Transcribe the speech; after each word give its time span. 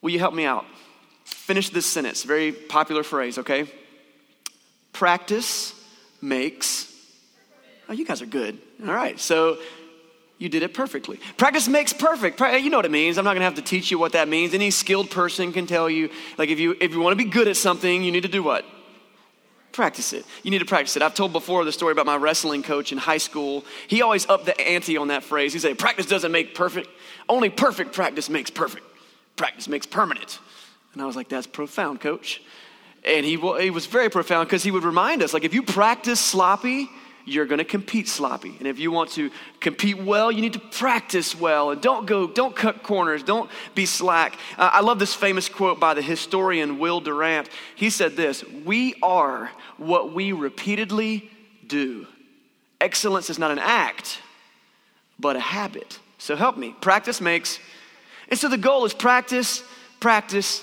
Will 0.00 0.10
you 0.10 0.18
help 0.18 0.34
me 0.34 0.44
out? 0.44 0.64
Finish 1.24 1.70
this 1.70 1.86
sentence. 1.86 2.22
Very 2.22 2.52
popular 2.52 3.02
phrase, 3.02 3.38
okay? 3.38 3.66
Practice 4.92 5.74
makes. 6.20 6.92
Oh, 7.88 7.92
you 7.92 8.04
guys 8.04 8.22
are 8.22 8.26
good. 8.26 8.58
All 8.86 8.92
right. 8.92 9.18
So 9.18 9.58
you 10.38 10.48
did 10.48 10.62
it 10.62 10.72
perfectly. 10.72 11.18
Practice 11.36 11.68
makes 11.68 11.92
perfect. 11.92 12.40
You 12.40 12.70
know 12.70 12.78
what 12.78 12.84
it 12.84 12.90
means. 12.90 13.18
I'm 13.18 13.24
not 13.24 13.32
going 13.32 13.40
to 13.40 13.44
have 13.44 13.56
to 13.56 13.62
teach 13.62 13.90
you 13.90 13.98
what 13.98 14.12
that 14.12 14.28
means. 14.28 14.54
Any 14.54 14.70
skilled 14.70 15.10
person 15.10 15.52
can 15.52 15.66
tell 15.66 15.90
you. 15.90 16.10
Like 16.36 16.48
if 16.48 16.60
you 16.60 16.76
if 16.80 16.92
you 16.92 17.00
want 17.00 17.18
to 17.18 17.24
be 17.24 17.30
good 17.30 17.48
at 17.48 17.56
something, 17.56 18.04
you 18.04 18.12
need 18.12 18.22
to 18.22 18.28
do 18.28 18.42
what? 18.42 18.64
Practice 19.72 20.12
it. 20.12 20.24
You 20.42 20.50
need 20.50 20.58
to 20.60 20.64
practice 20.64 20.96
it. 20.96 21.02
I've 21.02 21.14
told 21.14 21.32
before 21.32 21.64
the 21.64 21.72
story 21.72 21.92
about 21.92 22.06
my 22.06 22.16
wrestling 22.16 22.62
coach 22.62 22.92
in 22.92 22.98
high 22.98 23.18
school. 23.18 23.64
He 23.86 24.02
always 24.02 24.28
upped 24.28 24.46
the 24.46 24.58
ante 24.60 24.96
on 24.96 25.08
that 25.08 25.22
phrase. 25.22 25.52
He 25.52 25.58
said, 25.58 25.78
"Practice 25.78 26.06
doesn't 26.06 26.32
make 26.32 26.54
perfect. 26.54 26.88
Only 27.28 27.50
perfect 27.50 27.92
practice 27.92 28.28
makes 28.28 28.50
perfect. 28.50 28.84
Practice 29.38 29.68
makes 29.68 29.86
permanent." 29.86 30.38
And 30.92 31.00
I 31.00 31.06
was 31.06 31.16
like, 31.16 31.30
"That's 31.30 31.46
profound, 31.46 32.00
coach." 32.02 32.42
And 33.04 33.24
he, 33.24 33.36
he 33.36 33.70
was 33.70 33.86
very 33.86 34.10
profound 34.10 34.48
because 34.48 34.62
he 34.62 34.70
would 34.70 34.84
remind 34.84 35.22
us, 35.22 35.32
like, 35.32 35.44
if 35.44 35.54
you 35.54 35.62
practice 35.62 36.20
sloppy, 36.20 36.90
you're 37.24 37.46
going 37.46 37.58
to 37.58 37.64
compete 37.64 38.08
sloppy. 38.08 38.54
And 38.58 38.66
if 38.66 38.78
you 38.78 38.90
want 38.90 39.10
to 39.12 39.30
compete 39.60 39.98
well, 39.98 40.32
you 40.32 40.40
need 40.40 40.54
to 40.54 40.58
practice 40.58 41.38
well 41.38 41.70
and 41.70 41.80
don't 41.80 42.06
go, 42.06 42.26
don't 42.26 42.56
cut 42.56 42.82
corners, 42.82 43.22
don't 43.22 43.50
be 43.74 43.86
slack. 43.86 44.38
Uh, 44.56 44.70
I 44.72 44.80
love 44.80 44.98
this 44.98 45.14
famous 45.14 45.48
quote 45.48 45.78
by 45.78 45.94
the 45.94 46.02
historian 46.02 46.78
Will 46.78 47.00
Durant. 47.00 47.48
He 47.76 47.90
said 47.90 48.16
this 48.16 48.44
We 48.44 48.94
are 49.02 49.50
what 49.76 50.12
we 50.12 50.32
repeatedly 50.32 51.30
do. 51.66 52.06
Excellence 52.80 53.28
is 53.30 53.38
not 53.38 53.50
an 53.50 53.58
act, 53.58 54.20
but 55.18 55.36
a 55.36 55.40
habit. 55.40 55.98
So 56.18 56.34
help 56.36 56.56
me. 56.56 56.74
Practice 56.80 57.20
makes. 57.20 57.58
And 58.28 58.38
so 58.38 58.48
the 58.48 58.58
goal 58.58 58.84
is 58.84 58.94
practice, 58.94 59.62
practice, 60.00 60.62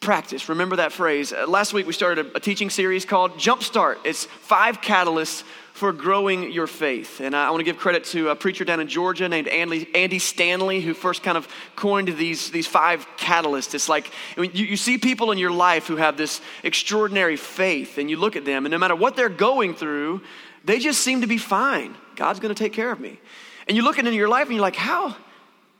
practice. 0.00 0.48
Remember 0.48 0.76
that 0.76 0.92
phrase. 0.92 1.32
Uh, 1.32 1.46
last 1.46 1.72
week 1.72 1.86
we 1.86 1.92
started 1.92 2.26
a, 2.26 2.36
a 2.36 2.40
teaching 2.40 2.70
series 2.70 3.04
called 3.04 3.32
Jumpstart. 3.32 3.96
It's 4.04 4.24
five 4.24 4.80
catalysts 4.80 5.42
for 5.74 5.92
growing 5.92 6.52
your 6.52 6.68
faith. 6.68 7.20
And 7.20 7.34
I 7.34 7.50
want 7.50 7.58
to 7.60 7.64
give 7.64 7.78
credit 7.78 8.04
to 8.04 8.28
a 8.28 8.36
preacher 8.36 8.64
down 8.64 8.78
in 8.78 8.86
Georgia 8.86 9.28
named 9.28 9.48
Andy, 9.48 9.92
Andy 9.92 10.20
Stanley, 10.20 10.80
who 10.80 10.94
first 10.94 11.24
kind 11.24 11.36
of 11.36 11.48
coined 11.74 12.16
these, 12.16 12.52
these 12.52 12.68
five 12.68 13.04
catalysts. 13.16 13.74
It's 13.74 13.88
like 13.88 14.12
I 14.36 14.42
mean, 14.42 14.52
you, 14.54 14.66
you 14.66 14.76
see 14.76 14.98
people 14.98 15.32
in 15.32 15.38
your 15.38 15.50
life 15.50 15.88
who 15.88 15.96
have 15.96 16.16
this 16.16 16.40
extraordinary 16.62 17.36
faith, 17.36 17.98
and 17.98 18.08
you 18.08 18.16
look 18.18 18.36
at 18.36 18.44
them, 18.44 18.66
and 18.66 18.70
no 18.70 18.78
matter 18.78 18.94
what 18.94 19.16
they're 19.16 19.28
going 19.28 19.74
through, 19.74 20.20
they 20.64 20.78
just 20.78 21.00
seem 21.00 21.22
to 21.22 21.26
be 21.26 21.38
fine. 21.38 21.96
God's 22.14 22.38
going 22.38 22.54
to 22.54 22.58
take 22.58 22.72
care 22.72 22.92
of 22.92 23.00
me. 23.00 23.18
And 23.66 23.76
you 23.76 23.82
look 23.82 23.98
into 23.98 24.12
your 24.12 24.28
life 24.28 24.46
and 24.46 24.52
you're 24.52 24.62
like, 24.62 24.76
how, 24.76 25.16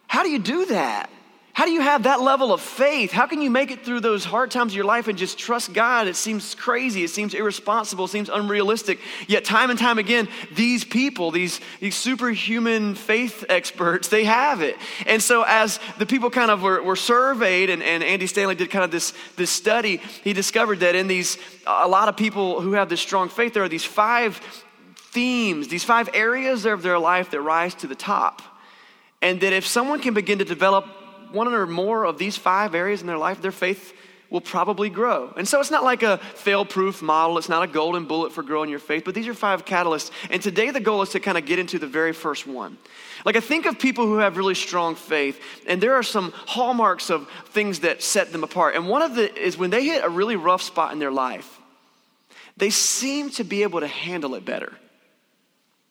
how 0.09 0.25
do 0.25 0.29
you 0.29 0.41
do 0.41 0.67
that? 0.67 1.09
How 1.55 1.67
do 1.67 1.71
you 1.71 1.83
have 1.83 2.03
that 2.03 2.21
level 2.21 2.53
of 2.53 2.61
faith? 2.61 3.13
How 3.13 3.27
can 3.27 3.41
you 3.41 3.49
make 3.49 3.71
it 3.71 3.85
through 3.85 4.01
those 4.01 4.25
hard 4.25 4.51
times 4.51 4.73
of 4.73 4.77
your 4.77 4.85
life 4.85 5.07
and 5.07 5.17
just 5.17 5.39
trust 5.39 5.73
God? 5.73 6.09
It 6.09 6.17
seems 6.17 6.53
crazy, 6.57 7.05
it 7.05 7.11
seems 7.11 7.33
irresponsible, 7.33 8.07
it 8.07 8.09
seems 8.09 8.29
unrealistic. 8.29 8.99
Yet, 9.29 9.45
time 9.45 9.71
and 9.71 9.79
time 9.79 9.99
again, 9.99 10.27
these 10.53 10.83
people, 10.83 11.31
these, 11.31 11.61
these 11.79 11.95
superhuman 11.95 12.97
faith 12.97 13.45
experts, 13.49 14.09
they 14.09 14.25
have 14.25 14.63
it. 14.63 14.75
And 15.07 15.23
so, 15.23 15.45
as 15.47 15.79
the 15.97 16.07
people 16.07 16.29
kind 16.29 16.51
of 16.51 16.61
were, 16.61 16.83
were 16.83 16.97
surveyed, 16.97 17.71
and, 17.71 17.85
and 17.85 18.03
Andy 18.03 18.27
Stanley 18.27 18.57
did 18.57 18.69
kind 18.69 18.85
of 18.85 18.91
this, 18.91 19.15
this 19.37 19.51
study, 19.51 19.99
he 20.25 20.33
discovered 20.33 20.81
that 20.81 20.97
in 20.97 21.07
these, 21.07 21.39
a 21.69 21.87
lot 21.87 22.09
of 22.09 22.17
people 22.17 22.63
who 22.63 22.73
have 22.73 22.89
this 22.89 23.01
strong 23.01 23.29
faith, 23.29 23.55
there 23.55 23.63
are 23.63 23.69
these 23.69 23.85
five 23.85 24.41
themes, 24.97 25.69
these 25.69 25.85
five 25.85 26.11
areas 26.15 26.67
of 26.67 26.83
their 26.83 26.99
life 26.99 27.31
that 27.31 27.41
rise 27.41 27.77
to 27.77 27.87
the 27.87 27.95
top. 27.95 28.43
And 29.23 29.41
that 29.41 29.53
if 29.53 29.65
someone 29.65 30.01
can 30.01 30.15
begin 30.15 30.41
to 30.41 30.45
develop 30.45 30.87
one 31.35 31.53
or 31.53 31.67
more 31.67 32.05
of 32.05 32.19
these 32.19 32.37
five 32.37 32.75
areas 32.75 33.01
in 33.01 33.07
their 33.07 33.19
life, 33.19 33.43
their 33.43 33.53
faith 33.53 33.93
will 34.31 34.41
probably 34.41 34.91
grow. 34.91 35.33
And 35.37 35.47
so 35.47 35.61
it's 35.61 35.71
not 35.71 35.85
like 35.85 36.03
a 36.03 36.19
fail 36.19 36.65
proof 36.65 37.03
model, 37.03 37.39
it's 37.39 37.49
not 37.49 37.63
a 37.63 37.67
golden 37.67 38.07
bullet 38.07 38.33
for 38.33 38.43
growing 38.43 38.69
your 38.69 38.79
faith, 38.79 39.05
but 39.05 39.15
these 39.15 39.29
are 39.29 39.35
five 39.35 39.65
catalysts. 39.65 40.11
And 40.31 40.43
today 40.43 40.71
the 40.71 40.81
goal 40.81 41.03
is 41.03 41.11
to 41.11 41.21
kind 41.21 41.39
of 41.39 41.47
get 41.47 41.59
into 41.59 41.79
the 41.79 41.87
very 41.87 42.13
first 42.13 42.47
one. 42.47 42.77
Like 43.25 43.37
I 43.37 43.41
think 43.41 43.67
of 43.67 43.79
people 43.79 44.07
who 44.07 44.19
have 44.19 44.37
really 44.37 44.55
strong 44.55 44.97
faith, 44.97 45.41
and 45.67 45.81
there 45.81 45.95
are 45.95 46.03
some 46.03 46.33
hallmarks 46.35 47.11
of 47.11 47.29
things 47.51 47.81
that 47.81 48.03
set 48.03 48.33
them 48.33 48.43
apart. 48.43 48.75
And 48.75 48.89
one 48.89 49.03
of 49.03 49.15
the 49.15 49.33
is 49.39 49.57
when 49.57 49.71
they 49.71 49.85
hit 49.85 50.03
a 50.03 50.09
really 50.09 50.37
rough 50.37 50.63
spot 50.63 50.93
in 50.93 50.99
their 50.99 51.13
life, 51.13 51.61
they 52.57 52.71
seem 52.71 53.31
to 53.31 53.45
be 53.45 53.63
able 53.63 53.81
to 53.81 53.87
handle 53.87 54.35
it 54.35 54.45
better. 54.45 54.73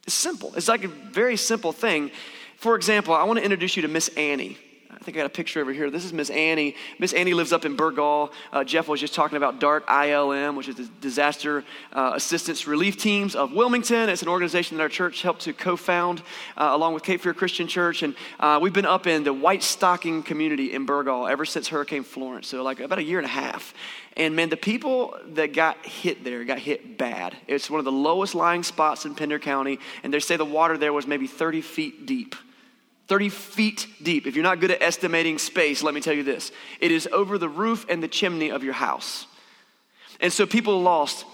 It's 0.06 0.16
simple. 0.16 0.54
It's 0.56 0.68
like 0.68 0.84
a 0.84 0.90
very 0.90 1.38
simple 1.38 1.72
thing. 1.72 2.12
For 2.58 2.76
example, 2.76 3.14
I 3.14 3.24
want 3.24 3.40
to 3.40 3.44
introduce 3.44 3.76
you 3.76 3.84
to 3.84 3.88
Miss 3.88 4.10
Annie. 4.10 4.58
I 5.04 5.06
think 5.06 5.18
I 5.18 5.20
got 5.20 5.26
a 5.26 5.30
picture 5.32 5.60
over 5.60 5.74
here. 5.74 5.90
This 5.90 6.06
is 6.06 6.14
Miss 6.14 6.30
Annie. 6.30 6.78
Miss 6.98 7.12
Annie 7.12 7.34
lives 7.34 7.52
up 7.52 7.66
in 7.66 7.76
Burgaw. 7.76 8.32
Uh, 8.54 8.64
Jeff 8.64 8.88
was 8.88 9.02
just 9.02 9.14
talking 9.14 9.36
about 9.36 9.60
DART 9.60 9.86
ILM, 9.86 10.56
which 10.56 10.70
is 10.70 10.76
the 10.76 10.90
Disaster 11.02 11.66
uh, 11.92 12.14
Assistance 12.16 12.68
Relief 12.68 12.96
Teams 12.96 13.36
of 13.36 13.52
Wilmington. 13.52 14.08
It's 14.08 14.22
an 14.22 14.30
organization 14.30 14.78
that 14.78 14.84
our 14.84 14.88
church 14.88 15.22
helped 15.22 15.42
to 15.42 15.52
co 15.52 15.76
found 15.76 16.22
uh, 16.56 16.70
along 16.72 16.94
with 16.94 17.04
Cape 17.04 17.20
Fear 17.20 17.34
Christian 17.34 17.68
Church. 17.68 18.02
And 18.02 18.16
uh, 18.40 18.60
we've 18.62 18.72
been 18.72 18.86
up 18.86 19.06
in 19.06 19.26
the 19.26 19.34
White 19.34 19.62
Stocking 19.62 20.24
community 20.24 20.72
in 20.72 20.86
Burgaw 20.86 21.30
ever 21.30 21.44
since 21.44 21.68
Hurricane 21.68 22.04
Florence, 22.04 22.48
so 22.48 22.64
like 22.64 22.80
about 22.80 23.00
a 23.00 23.04
year 23.04 23.20
and 23.20 23.26
a 23.26 23.30
half. 23.30 23.74
And 24.16 24.38
man, 24.38 24.48
the 24.48 24.56
people 24.56 25.18
that 25.34 25.52
got 25.52 25.86
hit 25.86 26.24
there 26.24 26.46
got 26.46 26.60
hit 26.60 26.98
bad. 26.98 27.36
It's 27.46 27.70
one 27.70 27.80
of 27.80 27.86
the 27.86 27.92
lowest 27.92 28.36
lying 28.36 28.64
spots 28.64 29.04
in 29.04 29.16
Pender 29.16 29.38
County, 29.38 29.80
and 30.02 30.14
they 30.14 30.22
say 30.22 30.38
the 30.38 30.46
water 30.46 30.78
there 30.78 30.94
was 30.94 31.06
maybe 31.06 31.28
30 31.28 31.60
feet 31.60 32.06
deep. 32.06 32.36
30 33.08 33.30
feet 33.30 33.88
deep. 34.02 34.28
If 34.28 34.36
you're 34.36 34.44
not 34.44 34.60
good 34.60 34.72
at 34.72 34.82
estimating 34.82 35.38
space, 35.38 35.84
let 35.84 35.94
me 35.94 36.02
tell 36.02 36.14
you 36.14 36.24
this 36.24 36.52
it 36.80 36.92
is 36.92 37.08
over 37.12 37.38
the 37.38 37.50
roof 37.50 37.86
and 37.90 38.02
the 38.02 38.08
chimney 38.08 38.50
of 38.50 38.64
your 38.64 38.74
house. 38.74 39.28
And 40.20 40.32
so 40.32 40.46
people 40.46 40.82
lost 40.82 41.26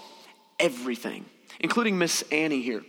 everything, 0.58 1.24
including 1.60 1.98
Miss 1.98 2.22
Annie 2.32 2.62
here. 2.62 2.84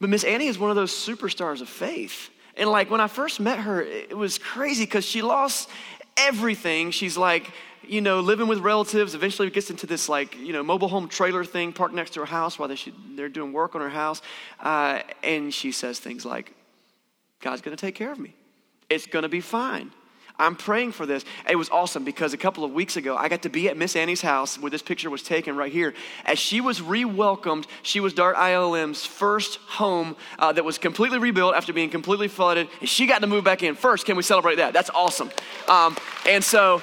But 0.00 0.10
Miss 0.10 0.24
Annie 0.24 0.46
is 0.46 0.58
one 0.58 0.70
of 0.70 0.76
those 0.76 0.92
superstars 0.92 1.60
of 1.60 1.68
faith. 1.68 2.30
And 2.56 2.70
like 2.70 2.90
when 2.90 3.00
I 3.00 3.08
first 3.08 3.40
met 3.40 3.58
her, 3.60 3.82
it 3.82 4.16
was 4.16 4.38
crazy 4.38 4.84
because 4.84 5.04
she 5.04 5.22
lost 5.22 5.68
everything. 6.16 6.90
She's 6.90 7.16
like, 7.16 7.50
you 7.82 8.00
know, 8.00 8.20
living 8.20 8.46
with 8.46 8.60
relatives. 8.60 9.14
Eventually, 9.14 9.50
gets 9.50 9.70
into 9.70 9.86
this 9.86 10.08
like, 10.08 10.38
you 10.38 10.52
know, 10.52 10.62
mobile 10.62 10.88
home 10.88 11.08
trailer 11.08 11.44
thing 11.44 11.72
parked 11.72 11.94
next 11.94 12.14
to 12.14 12.20
her 12.20 12.26
house 12.26 12.58
while 12.58 12.68
they 12.68 12.76
should, 12.76 12.94
they're 13.16 13.28
doing 13.28 13.52
work 13.52 13.74
on 13.74 13.80
her 13.80 13.90
house. 13.90 14.22
Uh, 14.60 15.00
and 15.22 15.52
she 15.52 15.72
says 15.72 15.98
things 15.98 16.24
like, 16.24 16.52
God's 17.44 17.60
going 17.60 17.76
to 17.76 17.80
take 17.80 17.94
care 17.94 18.10
of 18.10 18.18
me. 18.18 18.34
It's 18.88 19.06
going 19.06 19.22
to 19.22 19.28
be 19.28 19.42
fine. 19.42 19.90
I'm 20.38 20.56
praying 20.56 20.92
for 20.92 21.04
this. 21.04 21.24
It 21.48 21.56
was 21.56 21.68
awesome 21.68 22.02
because 22.02 22.32
a 22.32 22.38
couple 22.38 22.64
of 22.64 22.72
weeks 22.72 22.96
ago, 22.96 23.16
I 23.16 23.28
got 23.28 23.42
to 23.42 23.50
be 23.50 23.68
at 23.68 23.76
Miss 23.76 23.94
Annie's 23.94 24.22
house 24.22 24.58
where 24.58 24.70
this 24.70 24.82
picture 24.82 25.10
was 25.10 25.22
taken 25.22 25.54
right 25.54 25.70
here. 25.70 25.94
As 26.24 26.38
she 26.38 26.62
was 26.62 26.80
re 26.80 27.04
welcomed, 27.04 27.66
she 27.82 28.00
was 28.00 28.14
DART 28.14 28.36
ILM's 28.36 29.04
first 29.04 29.56
home 29.68 30.16
uh, 30.38 30.52
that 30.52 30.64
was 30.64 30.78
completely 30.78 31.18
rebuilt 31.18 31.54
after 31.54 31.72
being 31.72 31.90
completely 31.90 32.26
flooded. 32.26 32.66
And 32.80 32.88
she 32.88 33.06
got 33.06 33.20
to 33.20 33.26
move 33.26 33.44
back 33.44 33.62
in 33.62 33.74
first. 33.74 34.06
Can 34.06 34.16
we 34.16 34.22
celebrate 34.22 34.56
that? 34.56 34.72
That's 34.72 34.90
awesome. 34.90 35.30
Um, 35.68 35.96
and 36.26 36.42
so 36.42 36.80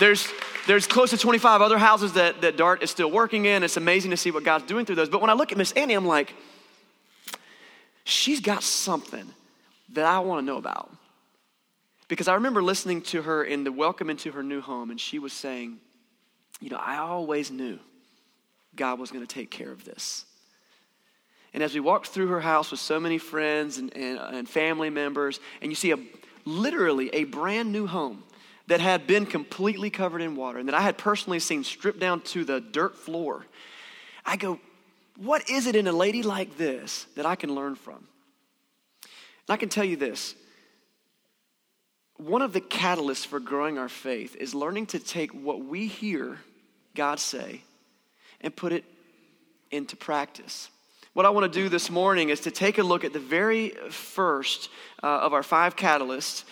there's 0.00 0.26
there's 0.66 0.86
close 0.86 1.10
to 1.10 1.18
25 1.18 1.60
other 1.60 1.76
houses 1.76 2.14
that, 2.14 2.40
that 2.40 2.56
DART 2.56 2.82
is 2.82 2.90
still 2.90 3.10
working 3.10 3.44
in. 3.44 3.62
It's 3.62 3.76
amazing 3.76 4.12
to 4.12 4.16
see 4.16 4.30
what 4.30 4.44
God's 4.44 4.64
doing 4.64 4.86
through 4.86 4.96
those. 4.96 5.10
But 5.10 5.20
when 5.20 5.28
I 5.28 5.34
look 5.34 5.52
at 5.52 5.58
Miss 5.58 5.72
Annie, 5.72 5.92
I'm 5.92 6.06
like, 6.06 6.34
she's 8.04 8.40
got 8.40 8.62
something 8.62 9.30
that 9.90 10.04
I 10.04 10.18
want 10.20 10.40
to 10.40 10.46
know 10.46 10.58
about. 10.58 10.90
Because 12.08 12.28
I 12.28 12.34
remember 12.34 12.62
listening 12.62 13.02
to 13.02 13.22
her 13.22 13.42
in 13.44 13.64
the 13.64 13.72
welcome 13.72 14.10
into 14.10 14.32
her 14.32 14.42
new 14.42 14.60
home, 14.60 14.90
and 14.90 15.00
she 15.00 15.18
was 15.18 15.32
saying, 15.32 15.78
You 16.60 16.70
know, 16.70 16.76
I 16.76 16.98
always 16.98 17.50
knew 17.50 17.78
God 18.76 18.98
was 18.98 19.10
going 19.10 19.26
to 19.26 19.32
take 19.32 19.50
care 19.50 19.70
of 19.70 19.84
this. 19.84 20.24
And 21.54 21.62
as 21.62 21.72
we 21.72 21.80
walked 21.80 22.08
through 22.08 22.26
her 22.28 22.40
house 22.40 22.72
with 22.72 22.80
so 22.80 22.98
many 22.98 23.18
friends 23.18 23.78
and, 23.78 23.96
and, 23.96 24.18
and 24.18 24.48
family 24.48 24.90
members, 24.90 25.38
and 25.62 25.70
you 25.70 25.76
see 25.76 25.92
a 25.92 25.98
literally 26.44 27.08
a 27.14 27.24
brand 27.24 27.72
new 27.72 27.86
home 27.86 28.22
that 28.66 28.80
had 28.80 29.06
been 29.06 29.24
completely 29.24 29.90
covered 29.90 30.20
in 30.20 30.36
water 30.36 30.58
and 30.58 30.68
that 30.68 30.74
I 30.74 30.80
had 30.80 30.98
personally 30.98 31.38
seen 31.38 31.64
stripped 31.64 32.00
down 32.00 32.20
to 32.22 32.44
the 32.44 32.60
dirt 32.60 32.96
floor, 32.96 33.46
I 34.26 34.36
go, 34.36 34.58
What 35.16 35.48
is 35.48 35.66
it 35.66 35.76
in 35.76 35.86
a 35.86 35.92
lady 35.92 36.22
like 36.22 36.56
this 36.56 37.06
that 37.14 37.24
I 37.24 37.36
can 37.36 37.54
learn 37.54 37.76
from? 37.76 38.06
And 39.48 39.54
I 39.54 39.56
can 39.56 39.68
tell 39.68 39.84
you 39.84 39.96
this 39.96 40.34
one 42.16 42.42
of 42.42 42.52
the 42.52 42.60
catalysts 42.60 43.26
for 43.26 43.40
growing 43.40 43.78
our 43.78 43.88
faith 43.88 44.36
is 44.36 44.54
learning 44.54 44.86
to 44.86 44.98
take 44.98 45.32
what 45.32 45.64
we 45.64 45.86
hear 45.86 46.38
God 46.94 47.18
say 47.18 47.62
and 48.40 48.54
put 48.54 48.72
it 48.72 48.84
into 49.70 49.96
practice. 49.96 50.70
What 51.12 51.26
I 51.26 51.30
want 51.30 51.52
to 51.52 51.60
do 51.60 51.68
this 51.68 51.90
morning 51.90 52.30
is 52.30 52.40
to 52.40 52.50
take 52.50 52.78
a 52.78 52.82
look 52.82 53.04
at 53.04 53.12
the 53.12 53.20
very 53.20 53.70
first 53.90 54.68
uh, 55.02 55.06
of 55.06 55.32
our 55.32 55.42
five 55.42 55.76
catalysts 55.76 56.44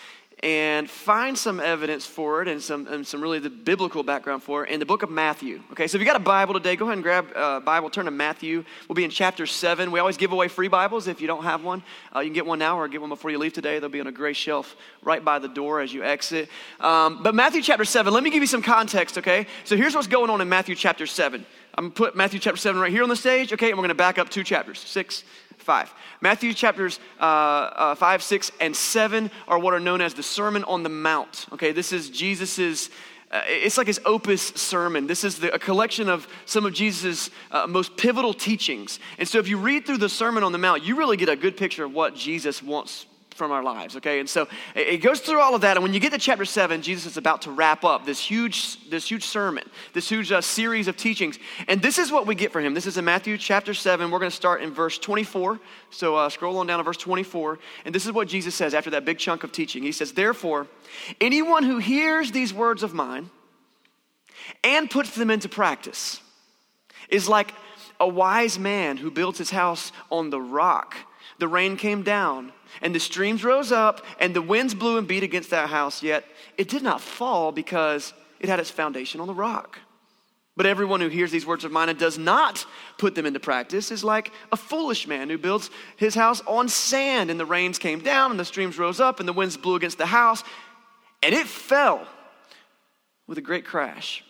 and 0.42 0.90
find 0.90 1.38
some 1.38 1.60
evidence 1.60 2.04
for 2.04 2.42
it 2.42 2.48
and 2.48 2.60
some, 2.60 2.88
and 2.88 3.06
some 3.06 3.20
really 3.20 3.38
the 3.38 3.48
biblical 3.48 4.02
background 4.02 4.42
for 4.42 4.66
it 4.66 4.70
in 4.70 4.80
the 4.80 4.86
book 4.86 5.04
of 5.04 5.10
Matthew. 5.10 5.62
Okay, 5.70 5.86
so 5.86 5.96
if 5.96 6.00
you 6.00 6.06
got 6.06 6.16
a 6.16 6.18
Bible 6.18 6.54
today, 6.54 6.74
go 6.74 6.86
ahead 6.86 6.94
and 6.94 7.02
grab 7.02 7.30
a 7.36 7.60
Bible, 7.60 7.90
turn 7.90 8.06
to 8.06 8.10
Matthew. 8.10 8.64
We'll 8.88 8.94
be 8.94 9.04
in 9.04 9.10
chapter 9.10 9.46
7. 9.46 9.92
We 9.92 10.00
always 10.00 10.16
give 10.16 10.32
away 10.32 10.48
free 10.48 10.66
Bibles 10.66 11.06
if 11.06 11.20
you 11.20 11.28
don't 11.28 11.44
have 11.44 11.62
one. 11.62 11.84
Uh, 12.14 12.20
you 12.20 12.26
can 12.26 12.34
get 12.34 12.46
one 12.46 12.58
now 12.58 12.76
or 12.76 12.88
get 12.88 13.00
one 13.00 13.10
before 13.10 13.30
you 13.30 13.38
leave 13.38 13.52
today. 13.52 13.78
They'll 13.78 13.88
be 13.88 14.00
on 14.00 14.08
a 14.08 14.12
gray 14.12 14.32
shelf 14.32 14.74
right 15.00 15.24
by 15.24 15.38
the 15.38 15.48
door 15.48 15.80
as 15.80 15.94
you 15.94 16.02
exit. 16.02 16.48
Um, 16.80 17.22
but 17.22 17.36
Matthew 17.36 17.62
chapter 17.62 17.84
7, 17.84 18.12
let 18.12 18.24
me 18.24 18.30
give 18.30 18.42
you 18.42 18.48
some 18.48 18.62
context, 18.62 19.18
okay? 19.18 19.46
So 19.62 19.76
here's 19.76 19.94
what's 19.94 20.08
going 20.08 20.28
on 20.28 20.40
in 20.40 20.48
Matthew 20.48 20.74
chapter 20.74 21.06
7. 21.06 21.46
I'm 21.74 21.84
going 21.84 21.92
to 21.92 21.96
put 21.96 22.16
Matthew 22.16 22.40
chapter 22.40 22.58
7 22.58 22.80
right 22.80 22.90
here 22.90 23.04
on 23.04 23.08
the 23.08 23.16
stage, 23.16 23.52
okay? 23.52 23.70
And 23.70 23.78
we're 23.78 23.82
going 23.82 23.88
to 23.90 23.94
back 23.94 24.18
up 24.18 24.28
two 24.28 24.44
chapters, 24.44 24.80
6, 24.80 25.24
5. 25.62 25.94
Matthew 26.20 26.52
chapters 26.54 27.00
uh, 27.20 27.24
uh, 27.24 27.94
5, 27.94 28.22
6, 28.22 28.52
and 28.60 28.76
7 28.76 29.30
are 29.48 29.58
what 29.58 29.74
are 29.74 29.80
known 29.80 30.00
as 30.00 30.14
the 30.14 30.22
Sermon 30.22 30.64
on 30.64 30.82
the 30.82 30.88
Mount. 30.88 31.46
Okay, 31.52 31.72
this 31.72 31.92
is 31.92 32.10
Jesus's. 32.10 32.90
Uh, 33.30 33.40
it's 33.46 33.78
like 33.78 33.86
his 33.86 34.00
opus 34.04 34.42
sermon. 34.48 35.06
This 35.06 35.24
is 35.24 35.38
the, 35.38 35.54
a 35.54 35.58
collection 35.58 36.10
of 36.10 36.28
some 36.44 36.66
of 36.66 36.74
Jesus' 36.74 37.30
uh, 37.50 37.66
most 37.66 37.96
pivotal 37.96 38.34
teachings. 38.34 39.00
And 39.18 39.26
so, 39.26 39.38
if 39.38 39.48
you 39.48 39.56
read 39.56 39.86
through 39.86 39.98
the 39.98 40.08
Sermon 40.10 40.42
on 40.42 40.52
the 40.52 40.58
Mount, 40.58 40.82
you 40.82 40.96
really 40.96 41.16
get 41.16 41.30
a 41.30 41.36
good 41.36 41.56
picture 41.56 41.84
of 41.84 41.94
what 41.94 42.14
Jesus 42.14 42.62
wants 42.62 43.06
from 43.42 43.50
our 43.50 43.64
lives, 43.64 43.96
okay? 43.96 44.20
And 44.20 44.30
so 44.30 44.46
it 44.72 44.98
goes 44.98 45.18
through 45.18 45.40
all 45.40 45.56
of 45.56 45.62
that. 45.62 45.76
And 45.76 45.82
when 45.82 45.92
you 45.92 45.98
get 45.98 46.12
to 46.12 46.18
chapter 46.18 46.44
seven, 46.44 46.80
Jesus 46.80 47.06
is 47.06 47.16
about 47.16 47.42
to 47.42 47.50
wrap 47.50 47.82
up 47.82 48.06
this 48.06 48.20
huge, 48.20 48.88
this 48.88 49.10
huge 49.10 49.24
sermon, 49.24 49.68
this 49.94 50.08
huge 50.08 50.30
uh, 50.30 50.40
series 50.40 50.86
of 50.86 50.96
teachings. 50.96 51.40
And 51.66 51.82
this 51.82 51.98
is 51.98 52.12
what 52.12 52.24
we 52.24 52.36
get 52.36 52.52
for 52.52 52.60
him. 52.60 52.72
This 52.72 52.86
is 52.86 52.98
in 52.98 53.04
Matthew 53.04 53.36
chapter 53.36 53.74
seven. 53.74 54.12
We're 54.12 54.20
going 54.20 54.30
to 54.30 54.36
start 54.36 54.62
in 54.62 54.70
verse 54.70 54.96
24. 54.96 55.58
So 55.90 56.14
uh, 56.14 56.28
scroll 56.28 56.56
on 56.58 56.68
down 56.68 56.78
to 56.78 56.84
verse 56.84 56.98
24. 56.98 57.58
And 57.84 57.92
this 57.92 58.06
is 58.06 58.12
what 58.12 58.28
Jesus 58.28 58.54
says 58.54 58.74
after 58.74 58.90
that 58.90 59.04
big 59.04 59.18
chunk 59.18 59.42
of 59.42 59.50
teaching. 59.50 59.82
He 59.82 59.90
says, 59.90 60.12
Therefore, 60.12 60.68
anyone 61.20 61.64
who 61.64 61.78
hears 61.78 62.30
these 62.30 62.54
words 62.54 62.84
of 62.84 62.94
mine 62.94 63.28
and 64.62 64.88
puts 64.88 65.16
them 65.16 65.32
into 65.32 65.48
practice 65.48 66.20
is 67.08 67.28
like 67.28 67.52
a 67.98 68.06
wise 68.06 68.56
man 68.56 68.98
who 68.98 69.10
builds 69.10 69.38
his 69.38 69.50
house 69.50 69.90
on 70.12 70.30
the 70.30 70.40
rock. 70.40 70.96
The 71.42 71.48
rain 71.48 71.76
came 71.76 72.04
down 72.04 72.52
and 72.82 72.94
the 72.94 73.00
streams 73.00 73.42
rose 73.42 73.72
up, 73.72 74.06
and 74.20 74.32
the 74.32 74.40
winds 74.40 74.74
blew 74.74 74.96
and 74.96 75.08
beat 75.08 75.24
against 75.24 75.50
that 75.50 75.68
house, 75.68 76.00
yet 76.00 76.24
it 76.56 76.68
did 76.68 76.84
not 76.84 77.00
fall 77.00 77.50
because 77.50 78.14
it 78.38 78.48
had 78.48 78.60
its 78.60 78.70
foundation 78.70 79.20
on 79.20 79.26
the 79.26 79.34
rock. 79.34 79.80
But 80.56 80.66
everyone 80.66 81.00
who 81.00 81.08
hears 81.08 81.32
these 81.32 81.44
words 81.44 81.64
of 81.64 81.72
mine 81.72 81.88
and 81.88 81.98
does 81.98 82.16
not 82.16 82.64
put 82.96 83.16
them 83.16 83.26
into 83.26 83.40
practice 83.40 83.90
is 83.90 84.04
like 84.04 84.30
a 84.52 84.56
foolish 84.56 85.08
man 85.08 85.28
who 85.28 85.36
builds 85.36 85.68
his 85.96 86.14
house 86.14 86.40
on 86.46 86.68
sand, 86.68 87.28
and 87.28 87.40
the 87.40 87.44
rains 87.44 87.76
came 87.76 87.98
down, 87.98 88.30
and 88.30 88.38
the 88.38 88.44
streams 88.44 88.78
rose 88.78 89.00
up, 89.00 89.18
and 89.18 89.28
the 89.28 89.32
winds 89.32 89.56
blew 89.56 89.74
against 89.74 89.98
the 89.98 90.06
house, 90.06 90.44
and 91.24 91.34
it 91.34 91.48
fell 91.48 92.06
with 93.26 93.36
a 93.36 93.42
great 93.42 93.64
crash. 93.64 94.22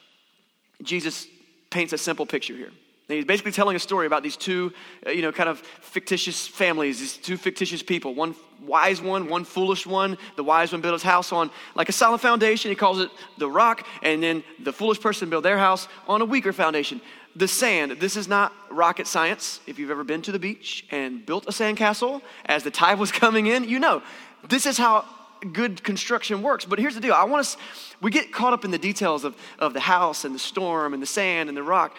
Jesus 0.83 1.27
paints 1.69 1.93
a 1.93 1.99
simple 1.99 2.25
picture 2.25 2.57
here. 2.57 2.73
And 3.13 3.19
he's 3.19 3.27
basically 3.27 3.53
telling 3.53 3.77
a 3.77 3.79
story 3.79 4.07
about 4.07 4.23
these 4.23 4.39
two, 4.39 4.73
uh, 5.07 5.11
you 5.11 5.21
know, 5.21 5.33
kind 5.33 5.51
of 5.51 5.59
fictitious 5.83 6.47
families, 6.49 6.99
these 6.99 7.19
two 7.19 7.37
fictitious 7.37 7.83
people. 7.83 8.15
One 8.15 8.35
wise 8.63 9.03
one, 9.03 9.29
one 9.29 9.45
foolish 9.45 9.87
one. 9.87 10.17
The 10.37 10.43
wise 10.43 10.73
one 10.73 10.81
built 10.81 10.95
his 10.95 11.03
house 11.03 11.31
on 11.31 11.51
like 11.75 11.91
a 11.91 11.93
solid 11.93 12.23
foundation. 12.23 12.71
He 12.71 12.75
calls 12.75 13.01
it 13.01 13.11
the 13.37 13.51
rock. 13.51 13.87
And 14.03 14.23
then 14.23 14.43
the 14.61 14.73
foolish 14.73 14.99
person 14.99 15.29
built 15.29 15.43
their 15.43 15.59
house 15.59 15.89
on 16.09 16.23
a 16.23 16.25
weaker 16.25 16.55
foundation. 16.55 17.03
The 17.37 17.47
sand. 17.47 17.93
This 18.01 18.17
is 18.17 18.29
not 18.29 18.51
rocket 18.71 19.07
science. 19.07 19.61
If 19.67 19.79
you've 19.79 19.91
ever 19.91 20.05
been 20.05 20.23
to 20.23 20.33
the 20.33 20.39
beach 20.39 20.87
and 20.91 21.27
built 21.27 21.45
a 21.47 21.51
sandcastle 21.51 22.23
as 22.47 22.63
the 22.63 22.71
tide 22.71 22.99
was 22.99 23.13
coming 23.23 23.47
in, 23.47 23.65
you 23.65 23.79
know. 23.79 24.03
This 24.49 24.65
is 24.65 24.79
how 24.79 25.05
good 25.53 25.83
construction 25.83 26.43
works. 26.43 26.65
But 26.65 26.79
here's 26.79 26.95
the 26.95 27.01
deal. 27.03 27.13
I 27.13 27.25
want 27.25 27.41
us, 27.41 27.59
we 28.01 28.11
get 28.11 28.33
caught 28.33 28.55
up 28.55 28.65
in 28.65 28.71
the 28.71 28.79
details 28.79 29.25
of, 29.25 29.37
of 29.59 29.75
the 29.75 29.81
house 29.81 30.25
and 30.25 30.35
the 30.35 30.39
storm 30.39 30.95
and 30.95 31.03
the 31.03 31.07
sand 31.07 31.51
and 31.51 31.59
the 31.59 31.63
rock. 31.63 31.95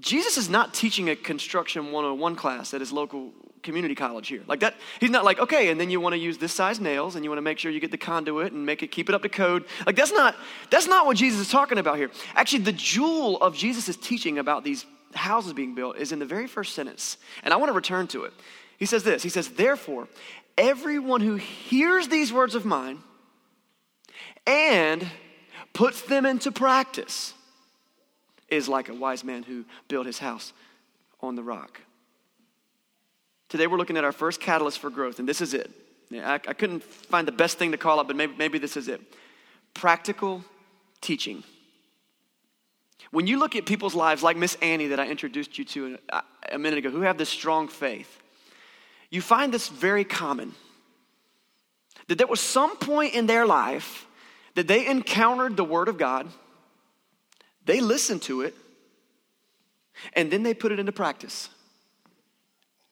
Jesus 0.00 0.36
is 0.36 0.48
not 0.48 0.74
teaching 0.74 1.08
a 1.10 1.16
construction 1.16 1.92
101 1.92 2.36
class 2.36 2.74
at 2.74 2.80
his 2.80 2.92
local 2.92 3.32
community 3.62 3.94
college 3.94 4.28
here. 4.28 4.42
Like 4.46 4.60
that, 4.60 4.74
he's 5.00 5.10
not 5.10 5.24
like, 5.24 5.38
okay, 5.38 5.70
and 5.70 5.80
then 5.80 5.90
you 5.90 6.00
want 6.00 6.14
to 6.14 6.18
use 6.18 6.38
this 6.38 6.52
size 6.52 6.80
nails 6.80 7.16
and 7.16 7.24
you 7.24 7.30
want 7.30 7.38
to 7.38 7.42
make 7.42 7.58
sure 7.58 7.70
you 7.70 7.80
get 7.80 7.90
the 7.90 7.98
conduit 7.98 8.52
and 8.52 8.64
make 8.64 8.82
it 8.82 8.88
keep 8.88 9.08
it 9.08 9.14
up 9.14 9.22
to 9.22 9.28
code. 9.28 9.64
Like 9.86 9.96
that's 9.96 10.12
not 10.12 10.36
that's 10.70 10.86
not 10.86 11.06
what 11.06 11.16
Jesus 11.16 11.40
is 11.40 11.50
talking 11.50 11.78
about 11.78 11.96
here. 11.96 12.10
Actually, 12.34 12.60
the 12.64 12.72
jewel 12.72 13.36
of 13.42 13.54
Jesus' 13.54 13.96
teaching 13.96 14.38
about 14.38 14.64
these 14.64 14.86
houses 15.14 15.52
being 15.52 15.74
built 15.74 15.96
is 15.96 16.12
in 16.12 16.18
the 16.18 16.26
very 16.26 16.46
first 16.46 16.74
sentence. 16.74 17.16
And 17.42 17.52
I 17.52 17.56
want 17.56 17.70
to 17.70 17.74
return 17.74 18.06
to 18.08 18.24
it. 18.24 18.32
He 18.78 18.86
says 18.86 19.02
this. 19.02 19.22
He 19.22 19.28
says, 19.28 19.48
"Therefore, 19.48 20.08
everyone 20.56 21.20
who 21.20 21.36
hears 21.36 22.08
these 22.08 22.32
words 22.32 22.54
of 22.54 22.64
mine 22.64 23.02
and 24.46 25.06
puts 25.72 26.02
them 26.02 26.24
into 26.26 26.52
practice 26.52 27.34
is 28.48 28.68
like 28.68 28.88
a 28.88 28.94
wise 28.94 29.24
man 29.24 29.42
who 29.42 29.64
built 29.88 30.06
his 30.06 30.18
house 30.18 30.52
on 31.20 31.34
the 31.34 31.42
rock. 31.42 31.80
Today 33.48 33.66
we're 33.66 33.78
looking 33.78 33.96
at 33.96 34.04
our 34.04 34.12
first 34.12 34.40
catalyst 34.40 34.78
for 34.78 34.90
growth, 34.90 35.18
and 35.18 35.28
this 35.28 35.40
is 35.40 35.54
it. 35.54 35.70
I, 36.12 36.34
I 36.34 36.52
couldn't 36.54 36.82
find 36.82 37.26
the 37.26 37.32
best 37.32 37.58
thing 37.58 37.72
to 37.72 37.78
call 37.78 38.00
it, 38.00 38.06
but 38.06 38.16
maybe, 38.16 38.34
maybe 38.36 38.58
this 38.58 38.76
is 38.76 38.88
it 38.88 39.00
practical 39.74 40.44
teaching. 41.00 41.44
When 43.10 43.26
you 43.26 43.38
look 43.38 43.56
at 43.56 43.64
people's 43.64 43.94
lives, 43.94 44.22
like 44.22 44.36
Miss 44.36 44.56
Annie 44.60 44.88
that 44.88 45.00
I 45.00 45.06
introduced 45.06 45.56
you 45.56 45.64
to 45.66 45.98
a, 46.10 46.22
a 46.52 46.58
minute 46.58 46.78
ago, 46.78 46.90
who 46.90 47.02
have 47.02 47.16
this 47.16 47.28
strong 47.28 47.68
faith, 47.68 48.20
you 49.10 49.22
find 49.22 49.52
this 49.52 49.68
very 49.68 50.04
common. 50.04 50.54
That 52.08 52.18
there 52.18 52.26
was 52.26 52.40
some 52.40 52.76
point 52.76 53.14
in 53.14 53.26
their 53.26 53.46
life 53.46 54.06
that 54.54 54.66
they 54.66 54.86
encountered 54.86 55.56
the 55.56 55.64
Word 55.64 55.88
of 55.88 55.98
God 55.98 56.26
they 57.68 57.82
listen 57.82 58.18
to 58.18 58.40
it 58.40 58.54
and 60.14 60.30
then 60.30 60.42
they 60.42 60.54
put 60.54 60.72
it 60.72 60.78
into 60.78 60.90
practice. 60.90 61.50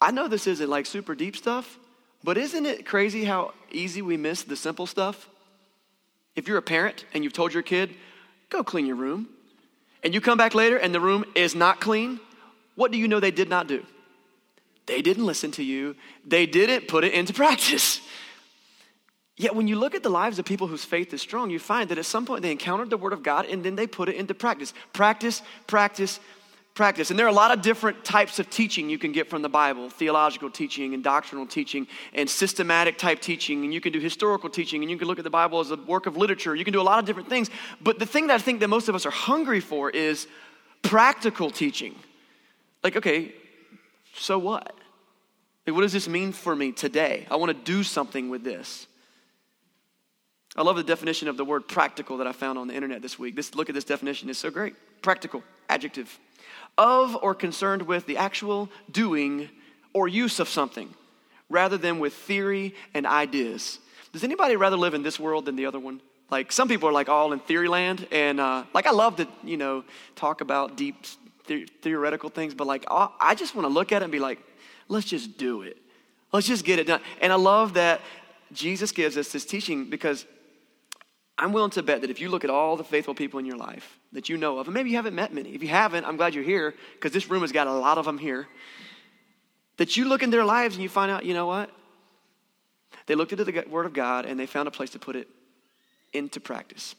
I 0.02 0.10
know 0.10 0.28
this 0.28 0.46
isn't 0.46 0.68
like 0.68 0.84
super 0.84 1.14
deep 1.14 1.34
stuff, 1.34 1.78
but 2.22 2.36
isn't 2.36 2.66
it 2.66 2.84
crazy 2.84 3.24
how 3.24 3.54
easy 3.72 4.02
we 4.02 4.18
miss 4.18 4.42
the 4.42 4.54
simple 4.54 4.86
stuff? 4.86 5.30
If 6.34 6.46
you're 6.46 6.58
a 6.58 6.62
parent 6.62 7.06
and 7.14 7.24
you've 7.24 7.32
told 7.32 7.54
your 7.54 7.62
kid, 7.62 7.94
go 8.50 8.62
clean 8.62 8.84
your 8.84 8.96
room, 8.96 9.28
and 10.02 10.12
you 10.12 10.20
come 10.20 10.36
back 10.36 10.54
later 10.54 10.76
and 10.76 10.94
the 10.94 11.00
room 11.00 11.24
is 11.34 11.54
not 11.54 11.80
clean, 11.80 12.20
what 12.74 12.92
do 12.92 12.98
you 12.98 13.08
know 13.08 13.18
they 13.18 13.30
did 13.30 13.48
not 13.48 13.66
do? 13.66 13.82
They 14.84 15.00
didn't 15.00 15.24
listen 15.24 15.52
to 15.52 15.64
you, 15.64 15.96
they 16.22 16.44
didn't 16.44 16.86
put 16.86 17.02
it 17.02 17.14
into 17.14 17.32
practice. 17.44 18.02
Yet, 19.36 19.54
when 19.54 19.68
you 19.68 19.76
look 19.76 19.94
at 19.94 20.02
the 20.02 20.08
lives 20.08 20.38
of 20.38 20.46
people 20.46 20.66
whose 20.66 20.84
faith 20.84 21.12
is 21.12 21.20
strong, 21.20 21.50
you 21.50 21.58
find 21.58 21.90
that 21.90 21.98
at 21.98 22.06
some 22.06 22.24
point 22.24 22.40
they 22.42 22.50
encountered 22.50 22.88
the 22.88 22.96
Word 22.96 23.12
of 23.12 23.22
God 23.22 23.44
and 23.46 23.62
then 23.62 23.76
they 23.76 23.86
put 23.86 24.08
it 24.08 24.16
into 24.16 24.32
practice. 24.32 24.72
Practice, 24.94 25.42
practice, 25.66 26.20
practice. 26.76 27.10
And 27.10 27.18
there 27.18 27.26
are 27.26 27.30
a 27.30 27.34
lot 27.34 27.50
of 27.50 27.60
different 27.60 28.02
types 28.02 28.38
of 28.38 28.48
teaching 28.48 28.88
you 28.88 28.98
can 28.98 29.12
get 29.12 29.28
from 29.28 29.42
the 29.42 29.48
Bible 29.50 29.90
theological 29.90 30.50
teaching 30.50 30.94
and 30.94 31.04
doctrinal 31.04 31.46
teaching 31.46 31.86
and 32.14 32.30
systematic 32.30 32.96
type 32.96 33.20
teaching. 33.20 33.62
And 33.64 33.74
you 33.74 33.80
can 33.80 33.92
do 33.92 34.00
historical 34.00 34.48
teaching 34.48 34.82
and 34.82 34.90
you 34.90 34.96
can 34.96 35.06
look 35.06 35.18
at 35.18 35.24
the 35.24 35.30
Bible 35.30 35.60
as 35.60 35.70
a 35.70 35.76
work 35.76 36.06
of 36.06 36.16
literature. 36.16 36.54
You 36.54 36.64
can 36.64 36.72
do 36.72 36.80
a 36.80 36.82
lot 36.82 36.98
of 36.98 37.04
different 37.04 37.28
things. 37.28 37.50
But 37.80 37.98
the 37.98 38.06
thing 38.06 38.28
that 38.28 38.34
I 38.34 38.38
think 38.38 38.60
that 38.60 38.68
most 38.68 38.88
of 38.88 38.94
us 38.94 39.04
are 39.04 39.10
hungry 39.10 39.60
for 39.60 39.90
is 39.90 40.26
practical 40.82 41.50
teaching. 41.50 41.94
Like, 42.82 42.96
okay, 42.96 43.34
so 44.14 44.38
what? 44.38 44.74
Like, 45.66 45.74
what 45.74 45.82
does 45.82 45.92
this 45.92 46.08
mean 46.08 46.32
for 46.32 46.54
me 46.54 46.72
today? 46.72 47.26
I 47.30 47.36
want 47.36 47.50
to 47.50 47.72
do 47.72 47.82
something 47.82 48.30
with 48.30 48.44
this. 48.44 48.86
I 50.56 50.62
love 50.62 50.76
the 50.76 50.82
definition 50.82 51.28
of 51.28 51.36
the 51.36 51.44
word 51.44 51.68
practical 51.68 52.16
that 52.16 52.26
I 52.26 52.32
found 52.32 52.58
on 52.58 52.66
the 52.66 52.74
internet 52.74 53.02
this 53.02 53.18
week. 53.18 53.36
This, 53.36 53.54
look 53.54 53.68
at 53.68 53.74
this 53.74 53.84
definition, 53.84 54.30
it's 54.30 54.38
so 54.38 54.50
great. 54.50 54.74
Practical, 55.02 55.42
adjective. 55.68 56.18
Of 56.78 57.16
or 57.22 57.34
concerned 57.34 57.82
with 57.82 58.06
the 58.06 58.16
actual 58.16 58.70
doing 58.90 59.50
or 59.92 60.08
use 60.08 60.40
of 60.40 60.48
something, 60.48 60.94
rather 61.48 61.76
than 61.76 61.98
with 61.98 62.14
theory 62.14 62.74
and 62.94 63.06
ideas. 63.06 63.78
Does 64.12 64.24
anybody 64.24 64.56
rather 64.56 64.76
live 64.76 64.94
in 64.94 65.02
this 65.02 65.20
world 65.20 65.44
than 65.44 65.56
the 65.56 65.66
other 65.66 65.78
one? 65.78 66.00
Like 66.30 66.52
some 66.52 66.68
people 66.68 66.88
are 66.88 66.92
like 66.92 67.08
all 67.08 67.32
in 67.32 67.38
theory 67.40 67.68
land, 67.68 68.06
and 68.10 68.40
uh, 68.40 68.64
like 68.74 68.86
I 68.86 68.90
love 68.90 69.16
to, 69.16 69.28
you 69.44 69.56
know, 69.56 69.84
talk 70.16 70.40
about 70.40 70.76
deep 70.76 70.96
the- 71.46 71.66
theoretical 71.82 72.30
things, 72.30 72.54
but 72.54 72.66
like 72.66 72.84
I 72.88 73.34
just 73.34 73.54
want 73.54 73.66
to 73.66 73.72
look 73.72 73.92
at 73.92 74.02
it 74.02 74.06
and 74.06 74.12
be 74.12 74.18
like, 74.18 74.38
let's 74.88 75.06
just 75.06 75.38
do 75.38 75.62
it. 75.62 75.76
Let's 76.32 76.46
just 76.46 76.64
get 76.64 76.78
it 76.78 76.86
done. 76.86 77.00
And 77.20 77.32
I 77.32 77.36
love 77.36 77.74
that 77.74 78.00
Jesus 78.52 78.92
gives 78.92 79.16
us 79.16 79.30
this 79.30 79.44
teaching 79.44 79.88
because 79.88 80.26
I'm 81.38 81.52
willing 81.52 81.70
to 81.72 81.82
bet 81.82 82.00
that 82.00 82.10
if 82.10 82.20
you 82.20 82.30
look 82.30 82.44
at 82.44 82.50
all 82.50 82.76
the 82.76 82.84
faithful 82.84 83.14
people 83.14 83.38
in 83.38 83.44
your 83.44 83.58
life 83.58 83.98
that 84.12 84.28
you 84.28 84.38
know 84.38 84.58
of, 84.58 84.68
and 84.68 84.74
maybe 84.74 84.90
you 84.90 84.96
haven't 84.96 85.14
met 85.14 85.34
many, 85.34 85.54
if 85.54 85.62
you 85.62 85.68
haven't, 85.68 86.06
I'm 86.06 86.16
glad 86.16 86.34
you're 86.34 86.44
here 86.44 86.74
because 86.94 87.12
this 87.12 87.28
room 87.28 87.42
has 87.42 87.52
got 87.52 87.66
a 87.66 87.72
lot 87.72 87.98
of 87.98 88.06
them 88.06 88.16
here, 88.16 88.48
that 89.76 89.96
you 89.96 90.08
look 90.08 90.22
in 90.22 90.30
their 90.30 90.44
lives 90.44 90.76
and 90.76 90.82
you 90.82 90.88
find 90.88 91.10
out, 91.10 91.24
you 91.24 91.34
know 91.34 91.46
what? 91.46 91.70
They 93.06 93.14
looked 93.14 93.32
into 93.32 93.44
the 93.44 93.64
Word 93.68 93.84
of 93.86 93.92
God 93.92 94.24
and 94.24 94.40
they 94.40 94.46
found 94.46 94.66
a 94.66 94.70
place 94.70 94.90
to 94.90 94.98
put 94.98 95.14
it 95.16 95.28
into 96.12 96.40
practice. 96.40 96.94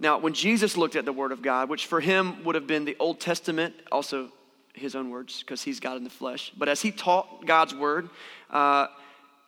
Now, 0.00 0.18
when 0.18 0.34
Jesus 0.34 0.76
looked 0.76 0.96
at 0.96 1.04
the 1.04 1.12
Word 1.12 1.30
of 1.30 1.40
God, 1.40 1.68
which 1.68 1.86
for 1.86 2.00
him 2.00 2.42
would 2.44 2.56
have 2.56 2.66
been 2.66 2.84
the 2.84 2.96
Old 2.98 3.20
Testament, 3.20 3.74
also 3.92 4.32
his 4.74 4.94
own 4.96 5.10
words, 5.10 5.40
because 5.40 5.62
he's 5.62 5.78
God 5.78 5.96
in 5.96 6.04
the 6.04 6.10
flesh, 6.10 6.52
but 6.56 6.68
as 6.68 6.82
he 6.82 6.90
taught 6.90 7.46
God's 7.46 7.74
Word, 7.74 8.08
uh, 8.50 8.88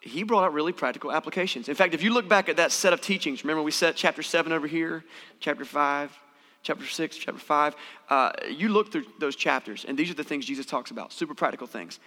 he 0.02 0.24
brought 0.24 0.42
out 0.42 0.52
really 0.52 0.72
practical 0.72 1.12
applications. 1.12 1.68
In 1.68 1.76
fact, 1.76 1.94
if 1.94 2.02
you 2.02 2.12
look 2.12 2.28
back 2.28 2.48
at 2.48 2.56
that 2.56 2.72
set 2.72 2.92
of 2.92 3.00
teachings, 3.00 3.44
remember 3.44 3.62
we 3.62 3.70
set 3.70 3.94
chapter 3.94 4.22
7 4.22 4.52
over 4.52 4.66
here, 4.66 5.04
chapter 5.38 5.64
5, 5.64 6.18
chapter 6.64 6.84
6, 6.84 7.16
chapter 7.16 7.40
5. 7.40 7.76
Uh, 8.08 8.32
you 8.50 8.68
look 8.68 8.90
through 8.90 9.04
those 9.20 9.36
chapters, 9.36 9.84
and 9.86 9.96
these 9.96 10.10
are 10.10 10.14
the 10.14 10.24
things 10.24 10.44
Jesus 10.44 10.66
talks 10.66 10.90
about 10.90 11.12
super 11.12 11.34
practical 11.34 11.68
things. 11.68 12.00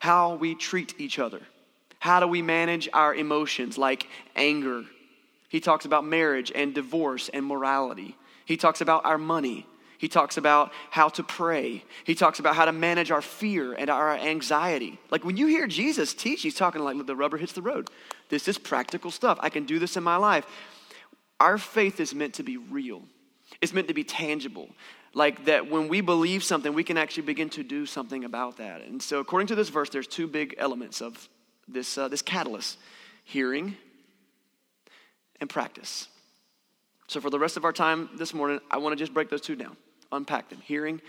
How 0.00 0.36
we 0.36 0.54
treat 0.54 0.94
each 0.98 1.18
other, 1.18 1.42
how 1.98 2.18
do 2.18 2.26
we 2.26 2.40
manage 2.40 2.88
our 2.94 3.14
emotions 3.14 3.76
like 3.76 4.06
anger. 4.34 4.84
He 5.50 5.60
talks 5.60 5.84
about 5.84 6.04
marriage 6.04 6.50
and 6.54 6.74
divorce 6.74 7.28
and 7.28 7.44
morality. 7.44 8.16
He 8.46 8.56
talks 8.56 8.80
about 8.80 9.04
our 9.04 9.18
money. 9.18 9.66
He 9.98 10.06
talks 10.06 10.36
about 10.36 10.72
how 10.90 11.08
to 11.10 11.24
pray. 11.24 11.84
He 12.04 12.14
talks 12.14 12.38
about 12.38 12.54
how 12.54 12.64
to 12.64 12.72
manage 12.72 13.10
our 13.10 13.20
fear 13.20 13.72
and 13.72 13.90
our 13.90 14.14
anxiety. 14.16 14.98
Like 15.10 15.24
when 15.24 15.36
you 15.36 15.48
hear 15.48 15.66
Jesus 15.66 16.14
teach, 16.14 16.42
he's 16.42 16.54
talking 16.54 16.82
like 16.82 17.04
the 17.04 17.16
rubber 17.16 17.36
hits 17.36 17.52
the 17.52 17.62
road. 17.62 17.90
This 18.28 18.46
is 18.46 18.58
practical 18.58 19.10
stuff. 19.10 19.38
I 19.40 19.50
can 19.50 19.64
do 19.64 19.80
this 19.80 19.96
in 19.96 20.04
my 20.04 20.16
life. 20.16 20.46
Our 21.40 21.58
faith 21.58 21.98
is 21.98 22.14
meant 22.14 22.34
to 22.34 22.44
be 22.44 22.56
real, 22.56 23.02
it's 23.60 23.72
meant 23.72 23.88
to 23.88 23.94
be 23.94 24.04
tangible. 24.04 24.70
Like 25.14 25.46
that 25.46 25.68
when 25.68 25.88
we 25.88 26.00
believe 26.02 26.44
something, 26.44 26.74
we 26.74 26.84
can 26.84 26.98
actually 26.98 27.24
begin 27.24 27.48
to 27.50 27.64
do 27.64 27.86
something 27.86 28.24
about 28.24 28.58
that. 28.58 28.82
And 28.82 29.02
so, 29.02 29.20
according 29.20 29.46
to 29.48 29.54
this 29.54 29.70
verse, 29.70 29.88
there's 29.88 30.06
two 30.06 30.28
big 30.28 30.54
elements 30.58 31.00
of 31.00 31.28
this, 31.66 31.96
uh, 31.96 32.08
this 32.08 32.20
catalyst 32.20 32.76
hearing 33.24 33.74
and 35.40 35.48
practice. 35.48 36.08
So, 37.08 37.22
for 37.22 37.30
the 37.30 37.38
rest 37.38 37.56
of 37.56 37.64
our 37.64 37.72
time 37.72 38.10
this 38.16 38.34
morning, 38.34 38.60
I 38.70 38.76
want 38.76 38.92
to 38.92 38.96
just 38.96 39.14
break 39.14 39.30
those 39.30 39.40
two 39.40 39.56
down 39.56 39.78
unpack 40.12 40.50
them 40.50 40.60
hearing 40.60 41.00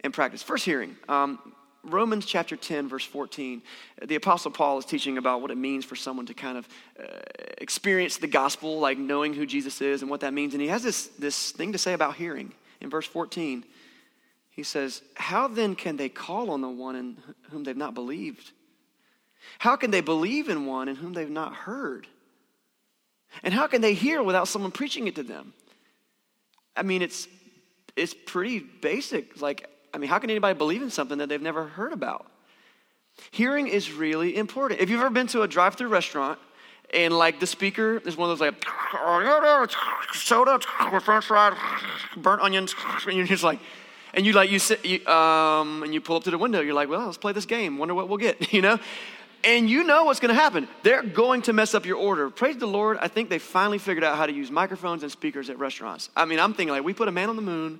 and 0.00 0.12
practice. 0.12 0.42
First, 0.42 0.64
hearing. 0.64 0.96
Um, 1.08 1.38
Romans 1.86 2.24
chapter 2.24 2.56
10, 2.56 2.88
verse 2.88 3.04
14, 3.04 3.62
the 4.06 4.14
Apostle 4.14 4.50
Paul 4.50 4.78
is 4.78 4.84
teaching 4.84 5.18
about 5.18 5.42
what 5.42 5.50
it 5.50 5.58
means 5.58 5.84
for 5.84 5.96
someone 5.96 6.26
to 6.26 6.34
kind 6.34 6.56
of 6.56 6.68
uh, 6.98 7.20
experience 7.58 8.16
the 8.16 8.26
gospel, 8.26 8.78
like 8.78 8.96
knowing 8.98 9.34
who 9.34 9.44
Jesus 9.44 9.80
is 9.82 10.00
and 10.00 10.10
what 10.10 10.20
that 10.20 10.32
means. 10.32 10.54
And 10.54 10.62
he 10.62 10.68
has 10.68 10.82
this, 10.82 11.08
this 11.18 11.50
thing 11.52 11.72
to 11.72 11.78
say 11.78 11.92
about 11.92 12.16
hearing. 12.16 12.52
In 12.80 12.88
verse 12.88 13.06
14, 13.06 13.64
he 14.50 14.62
says, 14.62 15.02
How 15.14 15.48
then 15.48 15.74
can 15.74 15.96
they 15.96 16.08
call 16.08 16.50
on 16.50 16.60
the 16.60 16.68
one 16.68 16.96
in 16.96 17.16
whom 17.50 17.64
they've 17.64 17.76
not 17.76 17.94
believed? 17.94 18.52
How 19.58 19.76
can 19.76 19.90
they 19.90 20.00
believe 20.00 20.48
in 20.48 20.66
one 20.66 20.88
in 20.88 20.96
whom 20.96 21.12
they've 21.12 21.28
not 21.28 21.54
heard? 21.54 22.06
And 23.42 23.52
how 23.52 23.66
can 23.66 23.80
they 23.80 23.94
hear 23.94 24.22
without 24.22 24.48
someone 24.48 24.70
preaching 24.70 25.06
it 25.06 25.16
to 25.16 25.22
them? 25.22 25.52
I 26.76 26.82
mean, 26.82 27.02
it's 27.02 27.28
it's 27.96 28.14
pretty 28.14 28.58
basic. 28.58 29.40
Like, 29.40 29.68
I 29.92 29.98
mean, 29.98 30.10
how 30.10 30.18
can 30.18 30.30
anybody 30.30 30.56
believe 30.56 30.82
in 30.82 30.90
something 30.90 31.18
that 31.18 31.28
they've 31.28 31.40
never 31.40 31.64
heard 31.64 31.92
about? 31.92 32.26
Hearing 33.30 33.68
is 33.68 33.92
really 33.92 34.36
important. 34.36 34.80
If 34.80 34.90
you've 34.90 35.00
ever 35.00 35.10
been 35.10 35.28
to 35.28 35.42
a 35.42 35.48
drive 35.48 35.76
through 35.76 35.88
restaurant 35.88 36.38
and 36.92 37.16
like 37.16 37.40
the 37.40 37.46
speaker 37.46 38.00
is 38.04 38.16
one 38.16 38.30
of 38.30 38.38
those 38.38 38.52
like 38.52 38.64
soda, 40.12 40.58
french 41.00 41.24
fries, 41.26 41.56
burnt 42.16 42.42
onions, 42.42 42.74
and 43.06 43.16
you're 43.16 43.26
just 43.26 43.44
like, 43.44 43.60
and 44.14 44.24
you 44.24 44.32
like 44.32 44.50
you 44.50 44.58
sit, 44.58 44.84
you, 44.84 45.04
um, 45.06 45.82
and 45.82 45.92
you 45.92 46.00
pull 46.00 46.16
up 46.16 46.24
to 46.24 46.30
the 46.30 46.38
window. 46.38 46.60
You're 46.60 46.74
like, 46.74 46.88
well, 46.88 47.06
let's 47.06 47.18
play 47.18 47.32
this 47.32 47.46
game. 47.46 47.78
Wonder 47.78 47.94
what 47.94 48.08
we'll 48.08 48.18
get, 48.18 48.52
you 48.52 48.62
know? 48.62 48.78
And 49.44 49.68
you 49.68 49.84
know 49.84 50.04
what's 50.04 50.20
going 50.20 50.34
to 50.34 50.40
happen. 50.40 50.68
They're 50.82 51.02
going 51.02 51.42
to 51.42 51.52
mess 51.52 51.74
up 51.74 51.84
your 51.84 51.98
order. 51.98 52.30
Praise 52.30 52.56
the 52.56 52.66
Lord. 52.66 52.96
I 53.00 53.08
think 53.08 53.28
they 53.28 53.38
finally 53.38 53.78
figured 53.78 54.02
out 54.02 54.16
how 54.16 54.26
to 54.26 54.32
use 54.32 54.50
microphones 54.50 55.02
and 55.02 55.12
speakers 55.12 55.50
at 55.50 55.58
restaurants. 55.58 56.08
I 56.16 56.24
mean, 56.24 56.40
I'm 56.40 56.54
thinking 56.54 56.72
like 56.72 56.82
we 56.82 56.94
put 56.94 57.08
a 57.08 57.12
man 57.12 57.28
on 57.28 57.36
the 57.36 57.42
moon, 57.42 57.78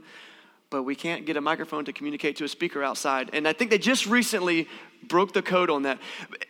but 0.68 0.82
we 0.82 0.94
can't 0.94 1.24
get 1.24 1.36
a 1.36 1.40
microphone 1.40 1.86
to 1.86 1.92
communicate 1.92 2.36
to 2.36 2.44
a 2.44 2.48
speaker 2.48 2.82
outside. 2.82 3.30
And 3.32 3.48
I 3.48 3.54
think 3.54 3.70
they 3.70 3.78
just 3.78 4.06
recently 4.06 4.68
broke 5.08 5.32
the 5.32 5.40
code 5.40 5.70
on 5.70 5.82
that. 5.82 5.98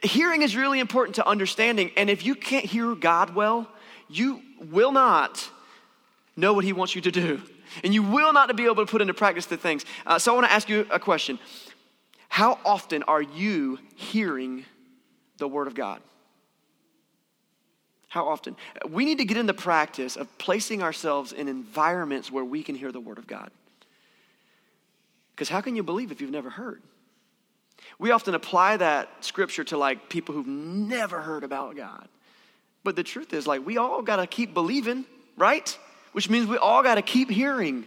Hearing 0.02 0.42
is 0.42 0.56
really 0.56 0.80
important 0.80 1.16
to 1.16 1.26
understanding. 1.26 1.92
And 1.96 2.10
if 2.10 2.24
you 2.24 2.34
can't 2.34 2.64
hear 2.64 2.94
God 2.96 3.34
well, 3.36 3.68
you 4.08 4.42
will 4.70 4.92
not 4.92 5.48
know 6.36 6.52
what 6.54 6.64
He 6.64 6.72
wants 6.72 6.96
you 6.96 7.00
to 7.02 7.12
do. 7.12 7.40
And 7.84 7.94
you 7.94 8.02
will 8.02 8.32
not 8.32 8.54
be 8.56 8.64
able 8.64 8.76
to 8.76 8.86
put 8.86 9.00
into 9.00 9.14
practice 9.14 9.46
the 9.46 9.56
things. 9.56 9.84
Uh, 10.06 10.18
so 10.18 10.32
I 10.32 10.34
want 10.34 10.46
to 10.48 10.52
ask 10.52 10.68
you 10.68 10.86
a 10.90 10.98
question 10.98 11.38
How 12.28 12.58
often 12.64 13.04
are 13.04 13.22
you 13.22 13.78
hearing 13.94 14.64
the 15.38 15.48
Word 15.48 15.66
of 15.66 15.74
God. 15.74 16.00
How 18.08 18.28
often? 18.28 18.56
We 18.88 19.04
need 19.04 19.18
to 19.18 19.24
get 19.24 19.36
in 19.36 19.46
the 19.46 19.54
practice 19.54 20.16
of 20.16 20.28
placing 20.38 20.82
ourselves 20.82 21.32
in 21.32 21.48
environments 21.48 22.30
where 22.30 22.44
we 22.44 22.62
can 22.62 22.76
hear 22.76 22.92
the 22.92 23.00
Word 23.00 23.18
of 23.18 23.26
God. 23.26 23.50
Because 25.34 25.48
how 25.48 25.60
can 25.60 25.74
you 25.74 25.82
believe 25.82 26.12
if 26.12 26.20
you've 26.20 26.30
never 26.30 26.48
heard? 26.48 26.80
We 27.98 28.12
often 28.12 28.34
apply 28.34 28.76
that 28.76 29.08
scripture 29.20 29.64
to 29.64 29.76
like 29.76 30.08
people 30.08 30.34
who've 30.34 30.46
never 30.46 31.20
heard 31.20 31.42
about 31.42 31.76
God. 31.76 32.08
But 32.84 32.96
the 32.96 33.02
truth 33.02 33.32
is, 33.32 33.46
like, 33.46 33.66
we 33.66 33.78
all 33.78 34.02
got 34.02 34.16
to 34.16 34.26
keep 34.26 34.54
believing, 34.54 35.06
right? 35.36 35.76
Which 36.12 36.30
means 36.30 36.46
we 36.46 36.56
all 36.56 36.82
got 36.82 36.96
to 36.96 37.02
keep 37.02 37.30
hearing. 37.30 37.84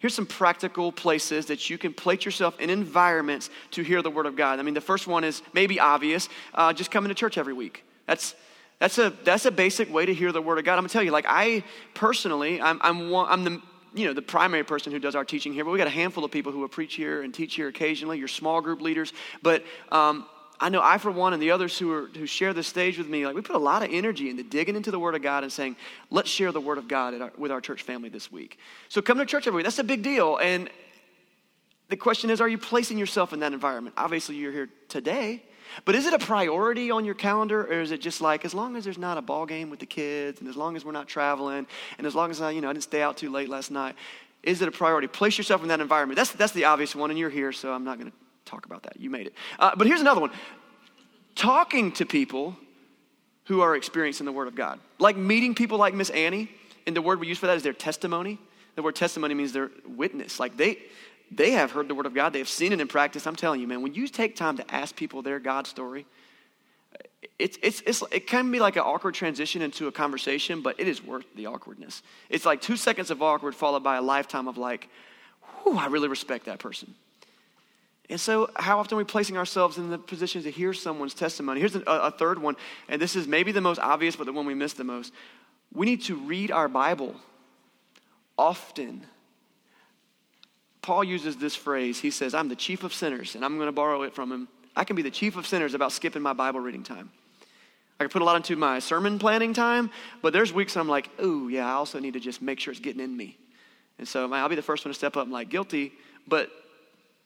Here's 0.00 0.14
some 0.14 0.26
practical 0.26 0.92
places 0.92 1.46
that 1.46 1.68
you 1.68 1.76
can 1.76 1.92
place 1.92 2.24
yourself 2.24 2.58
in 2.58 2.70
environments 2.70 3.50
to 3.72 3.82
hear 3.82 4.00
the 4.00 4.10
Word 4.10 4.24
of 4.24 4.34
God. 4.34 4.58
I 4.58 4.62
mean, 4.62 4.72
the 4.72 4.80
first 4.80 5.06
one 5.06 5.24
is 5.24 5.42
maybe 5.52 5.78
obvious 5.78 6.30
uh, 6.54 6.72
just 6.72 6.90
coming 6.90 7.10
to 7.10 7.14
church 7.14 7.36
every 7.36 7.52
week. 7.52 7.84
That's, 8.06 8.34
that's, 8.78 8.96
a, 8.96 9.12
that's 9.24 9.44
a 9.44 9.50
basic 9.50 9.92
way 9.92 10.06
to 10.06 10.14
hear 10.14 10.32
the 10.32 10.40
Word 10.40 10.58
of 10.58 10.64
God. 10.64 10.72
I'm 10.72 10.80
gonna 10.80 10.88
tell 10.88 11.02
you, 11.02 11.10
like, 11.10 11.26
I 11.28 11.62
personally, 11.92 12.62
I'm, 12.62 12.80
I'm, 12.82 13.10
one, 13.10 13.26
I'm 13.28 13.44
the 13.44 13.62
you 13.92 14.06
know, 14.06 14.14
the 14.14 14.22
primary 14.22 14.64
person 14.64 14.92
who 14.92 14.98
does 14.98 15.14
our 15.14 15.24
teaching 15.24 15.52
here, 15.52 15.64
but 15.64 15.70
we 15.70 15.78
got 15.78 15.86
a 15.86 15.90
handful 15.90 16.24
of 16.24 16.30
people 16.30 16.52
who 16.52 16.60
will 16.60 16.68
preach 16.68 16.94
here 16.94 17.22
and 17.22 17.34
teach 17.34 17.56
here 17.56 17.68
occasionally, 17.68 18.18
your 18.18 18.28
small 18.28 18.60
group 18.60 18.80
leaders. 18.80 19.12
But 19.42 19.64
um, 19.90 20.26
I 20.62 20.68
know 20.68 20.82
I, 20.82 20.98
for 20.98 21.10
one, 21.10 21.32
and 21.32 21.42
the 21.42 21.52
others 21.52 21.78
who, 21.78 21.90
are, 21.90 22.06
who 22.06 22.26
share 22.26 22.52
the 22.52 22.62
stage 22.62 22.98
with 22.98 23.08
me, 23.08 23.24
like 23.24 23.34
we 23.34 23.40
put 23.40 23.56
a 23.56 23.60
lot 23.60 23.82
of 23.82 23.88
energy 23.90 24.28
into 24.28 24.42
digging 24.42 24.76
into 24.76 24.90
the 24.90 24.98
Word 24.98 25.14
of 25.14 25.22
God 25.22 25.42
and 25.42 25.50
saying, 25.50 25.76
let's 26.10 26.28
share 26.28 26.52
the 26.52 26.60
Word 26.60 26.76
of 26.76 26.86
God 26.86 27.18
our, 27.18 27.32
with 27.38 27.50
our 27.50 27.62
church 27.62 27.82
family 27.82 28.10
this 28.10 28.30
week. 28.30 28.58
So 28.90 29.00
come 29.00 29.16
to 29.18 29.24
church 29.24 29.46
every 29.46 29.56
week. 29.56 29.64
That's 29.64 29.78
a 29.78 29.84
big 29.84 30.02
deal. 30.02 30.36
And 30.36 30.68
the 31.88 31.96
question 31.96 32.28
is, 32.28 32.42
are 32.42 32.48
you 32.48 32.58
placing 32.58 32.98
yourself 32.98 33.32
in 33.32 33.40
that 33.40 33.54
environment? 33.54 33.94
Obviously, 33.96 34.36
you're 34.36 34.52
here 34.52 34.68
today. 34.88 35.42
But 35.84 35.94
is 35.94 36.06
it 36.06 36.12
a 36.12 36.18
priority 36.18 36.90
on 36.90 37.04
your 37.04 37.14
calendar, 37.14 37.62
or 37.64 37.80
is 37.80 37.90
it 37.90 38.00
just 38.00 38.20
like 38.20 38.44
as 38.44 38.52
long 38.52 38.76
as 38.76 38.84
there's 38.84 38.98
not 38.98 39.16
a 39.18 39.22
ball 39.22 39.46
game 39.46 39.70
with 39.70 39.78
the 39.78 39.86
kids, 39.86 40.40
and 40.40 40.48
as 40.48 40.56
long 40.56 40.76
as 40.76 40.84
we're 40.84 40.92
not 40.92 41.08
traveling, 41.08 41.66
and 41.96 42.06
as 42.06 42.14
long 42.14 42.30
as 42.30 42.40
I, 42.40 42.50
you 42.50 42.60
know, 42.60 42.68
I 42.68 42.72
didn't 42.72 42.84
stay 42.84 43.02
out 43.02 43.16
too 43.16 43.30
late 43.30 43.48
last 43.48 43.70
night, 43.70 43.94
is 44.42 44.62
it 44.62 44.68
a 44.68 44.72
priority? 44.72 45.06
Place 45.06 45.38
yourself 45.38 45.62
in 45.62 45.68
that 45.68 45.80
environment. 45.80 46.16
That's 46.16 46.32
that's 46.32 46.52
the 46.52 46.64
obvious 46.64 46.94
one, 46.94 47.10
and 47.10 47.18
you're 47.18 47.30
here, 47.30 47.52
so 47.52 47.72
I'm 47.72 47.84
not 47.84 47.98
going 47.98 48.10
to 48.10 48.16
talk 48.44 48.66
about 48.66 48.82
that. 48.84 48.98
You 48.98 49.10
made 49.10 49.26
it. 49.26 49.34
Uh, 49.58 49.72
but 49.76 49.86
here's 49.86 50.00
another 50.00 50.20
one 50.20 50.30
talking 51.34 51.92
to 51.92 52.04
people 52.04 52.56
who 53.44 53.60
are 53.60 53.74
experiencing 53.76 54.26
the 54.26 54.32
Word 54.32 54.48
of 54.48 54.54
God. 54.54 54.78
Like 54.98 55.16
meeting 55.16 55.54
people 55.54 55.78
like 55.78 55.94
Miss 55.94 56.10
Annie, 56.10 56.50
and 56.86 56.96
the 56.96 57.02
word 57.02 57.20
we 57.20 57.28
use 57.28 57.38
for 57.38 57.46
that 57.46 57.56
is 57.56 57.62
their 57.62 57.72
testimony. 57.72 58.38
The 58.76 58.82
word 58.82 58.96
testimony 58.96 59.34
means 59.34 59.52
their 59.52 59.70
witness. 59.86 60.40
Like 60.40 60.56
they, 60.56 60.78
they 61.30 61.52
have 61.52 61.70
heard 61.70 61.88
the 61.88 61.94
Word 61.94 62.06
of 62.06 62.14
God, 62.14 62.32
they 62.32 62.38
have 62.38 62.48
seen 62.48 62.72
it 62.72 62.80
in 62.80 62.88
practice. 62.88 63.26
I'm 63.26 63.36
telling 63.36 63.60
you, 63.60 63.66
man, 63.66 63.82
when 63.82 63.94
you 63.94 64.08
take 64.08 64.36
time 64.36 64.56
to 64.56 64.74
ask 64.74 64.96
people 64.96 65.22
their 65.22 65.38
God 65.38 65.66
story, 65.66 66.06
it's, 67.38 67.58
it's, 67.62 67.82
it's, 67.86 68.02
it 68.10 68.26
can 68.26 68.50
be 68.50 68.58
like 68.58 68.76
an 68.76 68.82
awkward 68.82 69.14
transition 69.14 69.62
into 69.62 69.86
a 69.86 69.92
conversation, 69.92 70.60
but 70.60 70.78
it 70.78 70.88
is 70.88 71.02
worth 71.02 71.24
the 71.36 71.46
awkwardness. 71.46 72.02
It's 72.28 72.44
like 72.44 72.60
two 72.60 72.76
seconds 72.76 73.10
of 73.10 73.22
awkward 73.22 73.54
followed 73.54 73.82
by 73.82 73.96
a 73.96 74.02
lifetime 74.02 74.48
of 74.48 74.58
like, 74.58 74.88
whew, 75.62 75.78
I 75.78 75.86
really 75.86 76.08
respect 76.08 76.46
that 76.46 76.58
person. 76.58 76.94
And 78.10 78.20
so, 78.20 78.50
how 78.56 78.80
often 78.80 78.96
are 78.96 78.98
we 78.98 79.04
placing 79.04 79.36
ourselves 79.36 79.78
in 79.78 79.88
the 79.88 79.96
position 79.96 80.42
to 80.42 80.50
hear 80.50 80.72
someone's 80.72 81.14
testimony? 81.14 81.60
Here's 81.60 81.76
a, 81.76 81.82
a, 81.82 82.10
third 82.10 82.42
one, 82.42 82.56
and 82.88 83.00
this 83.00 83.14
is 83.14 83.28
maybe 83.28 83.52
the 83.52 83.60
most 83.60 83.78
obvious, 83.78 84.16
but 84.16 84.26
the 84.26 84.32
one 84.32 84.46
we 84.46 84.54
miss 84.54 84.72
the 84.72 84.82
most. 84.82 85.12
We 85.72 85.86
need 85.86 86.02
to 86.02 86.16
read 86.16 86.50
our 86.50 86.68
Bible 86.68 87.14
often. 88.36 89.06
Paul 90.82 91.04
uses 91.04 91.36
this 91.36 91.54
phrase. 91.54 92.00
He 92.00 92.10
says, 92.10 92.34
I'm 92.34 92.48
the 92.48 92.56
chief 92.56 92.82
of 92.82 92.92
sinners, 92.92 93.36
and 93.36 93.44
I'm 93.44 93.56
going 93.56 93.68
to 93.68 93.72
borrow 93.72 94.02
it 94.02 94.12
from 94.12 94.32
him. 94.32 94.48
I 94.74 94.82
can 94.82 94.96
be 94.96 95.02
the 95.02 95.10
chief 95.10 95.36
of 95.36 95.46
sinners 95.46 95.74
about 95.74 95.92
skipping 95.92 96.22
my 96.22 96.32
Bible 96.32 96.58
reading 96.58 96.82
time. 96.82 97.12
I 98.00 98.04
can 98.04 98.10
put 98.10 98.22
a 98.22 98.24
lot 98.24 98.34
into 98.34 98.56
my 98.56 98.80
sermon 98.80 99.20
planning 99.20 99.54
time, 99.54 99.88
but 100.20 100.32
there's 100.32 100.52
weeks 100.52 100.76
I'm 100.76 100.88
like, 100.88 101.08
oh, 101.20 101.46
yeah, 101.46 101.68
I 101.68 101.72
also 101.72 102.00
need 102.00 102.14
to 102.14 102.20
just 102.20 102.42
make 102.42 102.58
sure 102.58 102.72
it's 102.72 102.80
getting 102.80 103.02
in 103.02 103.16
me. 103.16 103.38
And 103.98 104.08
so 104.08 104.32
I'll 104.32 104.48
be 104.48 104.56
the 104.56 104.62
first 104.62 104.84
one 104.84 104.90
to 104.92 104.98
step 104.98 105.16
up 105.16 105.24
and 105.24 105.32
like, 105.32 105.48
guilty, 105.48 105.92
but 106.26 106.50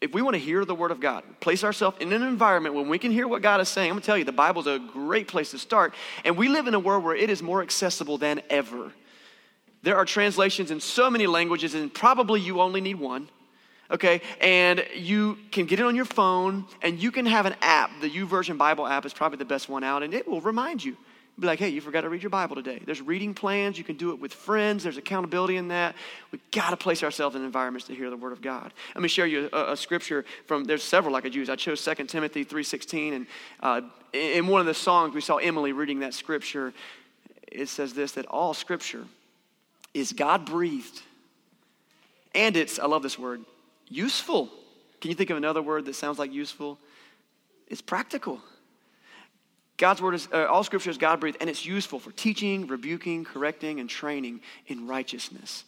if 0.04 0.12
we 0.12 0.20
want 0.20 0.34
to 0.34 0.38
hear 0.38 0.66
the 0.66 0.74
word 0.74 0.90
of 0.90 1.00
God, 1.00 1.24
place 1.40 1.64
ourselves 1.64 1.96
in 1.98 2.12
an 2.12 2.22
environment 2.22 2.74
when 2.74 2.90
we 2.90 2.98
can 2.98 3.10
hear 3.10 3.26
what 3.26 3.40
God 3.40 3.58
is 3.62 3.70
saying, 3.70 3.88
I'm 3.88 3.94
going 3.94 4.02
to 4.02 4.06
tell 4.06 4.18
you, 4.18 4.24
the 4.24 4.32
Bible's 4.32 4.66
a 4.66 4.78
great 4.78 5.28
place 5.28 5.52
to 5.52 5.58
start. 5.58 5.94
And 6.26 6.36
we 6.36 6.48
live 6.48 6.66
in 6.66 6.74
a 6.74 6.78
world 6.78 7.02
where 7.04 7.16
it 7.16 7.30
is 7.30 7.42
more 7.42 7.62
accessible 7.62 8.18
than 8.18 8.42
ever. 8.50 8.92
There 9.82 9.96
are 9.96 10.04
translations 10.04 10.70
in 10.70 10.80
so 10.80 11.08
many 11.08 11.26
languages, 11.26 11.74
and 11.74 11.92
probably 11.92 12.42
you 12.42 12.60
only 12.60 12.82
need 12.82 12.96
one. 12.96 13.30
Okay, 13.90 14.20
and 14.42 14.84
you 14.94 15.38
can 15.50 15.64
get 15.64 15.80
it 15.80 15.86
on 15.86 15.96
your 15.96 16.04
phone, 16.04 16.66
and 16.82 16.98
you 16.98 17.10
can 17.10 17.24
have 17.24 17.46
an 17.46 17.54
app. 17.62 17.90
The 18.02 18.10
YouVersion 18.10 18.58
Bible 18.58 18.86
app 18.86 19.06
is 19.06 19.14
probably 19.14 19.38
the 19.38 19.44
best 19.46 19.70
one 19.70 19.84
out, 19.84 20.02
and 20.02 20.12
it 20.12 20.28
will 20.28 20.42
remind 20.42 20.84
you 20.84 20.98
Be 21.38 21.48
like, 21.48 21.58
hey, 21.58 21.68
you 21.68 21.80
forgot 21.80 22.02
to 22.02 22.08
read 22.08 22.22
your 22.22 22.30
Bible 22.30 22.54
today. 22.54 22.80
There's 22.84 23.02
reading 23.02 23.34
plans. 23.34 23.76
You 23.76 23.82
can 23.82 23.96
do 23.96 24.10
it 24.10 24.20
with 24.20 24.32
friends. 24.32 24.84
There's 24.84 24.98
accountability 24.98 25.56
in 25.56 25.68
that. 25.68 25.96
we 26.30 26.38
got 26.52 26.70
to 26.70 26.76
place 26.76 27.02
ourselves 27.02 27.34
in 27.34 27.44
environments 27.44 27.88
to 27.88 27.94
hear 27.94 28.08
the 28.08 28.16
Word 28.16 28.32
of 28.32 28.40
God. 28.40 28.72
Let 28.94 29.02
me 29.02 29.08
share 29.08 29.26
you 29.26 29.50
a, 29.52 29.72
a 29.72 29.76
scripture 29.76 30.24
from, 30.46 30.64
there's 30.64 30.84
several 30.84 31.16
I 31.16 31.20
could 31.20 31.34
use. 31.34 31.50
I 31.50 31.56
chose 31.56 31.84
2 31.84 32.04
Timothy 32.04 32.44
3.16. 32.44 33.16
And 33.16 33.26
uh, 33.60 33.80
in 34.12 34.46
one 34.46 34.60
of 34.60 34.66
the 34.66 34.74
songs, 34.74 35.12
we 35.12 35.20
saw 35.20 35.36
Emily 35.38 35.72
reading 35.72 36.00
that 36.00 36.14
scripture. 36.14 36.72
It 37.50 37.68
says 37.68 37.94
this, 37.94 38.12
that 38.12 38.26
all 38.26 38.54
scripture 38.54 39.04
is 39.92 40.12
God-breathed. 40.12 41.02
And 42.32 42.56
it's, 42.56 42.78
I 42.78 42.86
love 42.86 43.02
this 43.02 43.18
word, 43.18 43.44
useful. 43.88 44.50
Can 45.00 45.10
you 45.10 45.16
think 45.16 45.30
of 45.30 45.36
another 45.36 45.62
word 45.62 45.84
that 45.86 45.96
sounds 45.96 46.20
like 46.20 46.32
useful? 46.32 46.78
It's 47.66 47.82
practical. 47.82 48.40
God's 49.76 50.00
word 50.00 50.14
is, 50.14 50.28
uh, 50.32 50.46
all 50.46 50.62
scripture 50.62 50.90
is 50.90 50.98
God 50.98 51.20
breathed, 51.20 51.38
and 51.40 51.50
it's 51.50 51.66
useful 51.66 51.98
for 51.98 52.12
teaching, 52.12 52.66
rebuking, 52.66 53.24
correcting, 53.24 53.80
and 53.80 53.90
training 53.90 54.40
in 54.66 54.86
righteousness. 54.86 55.64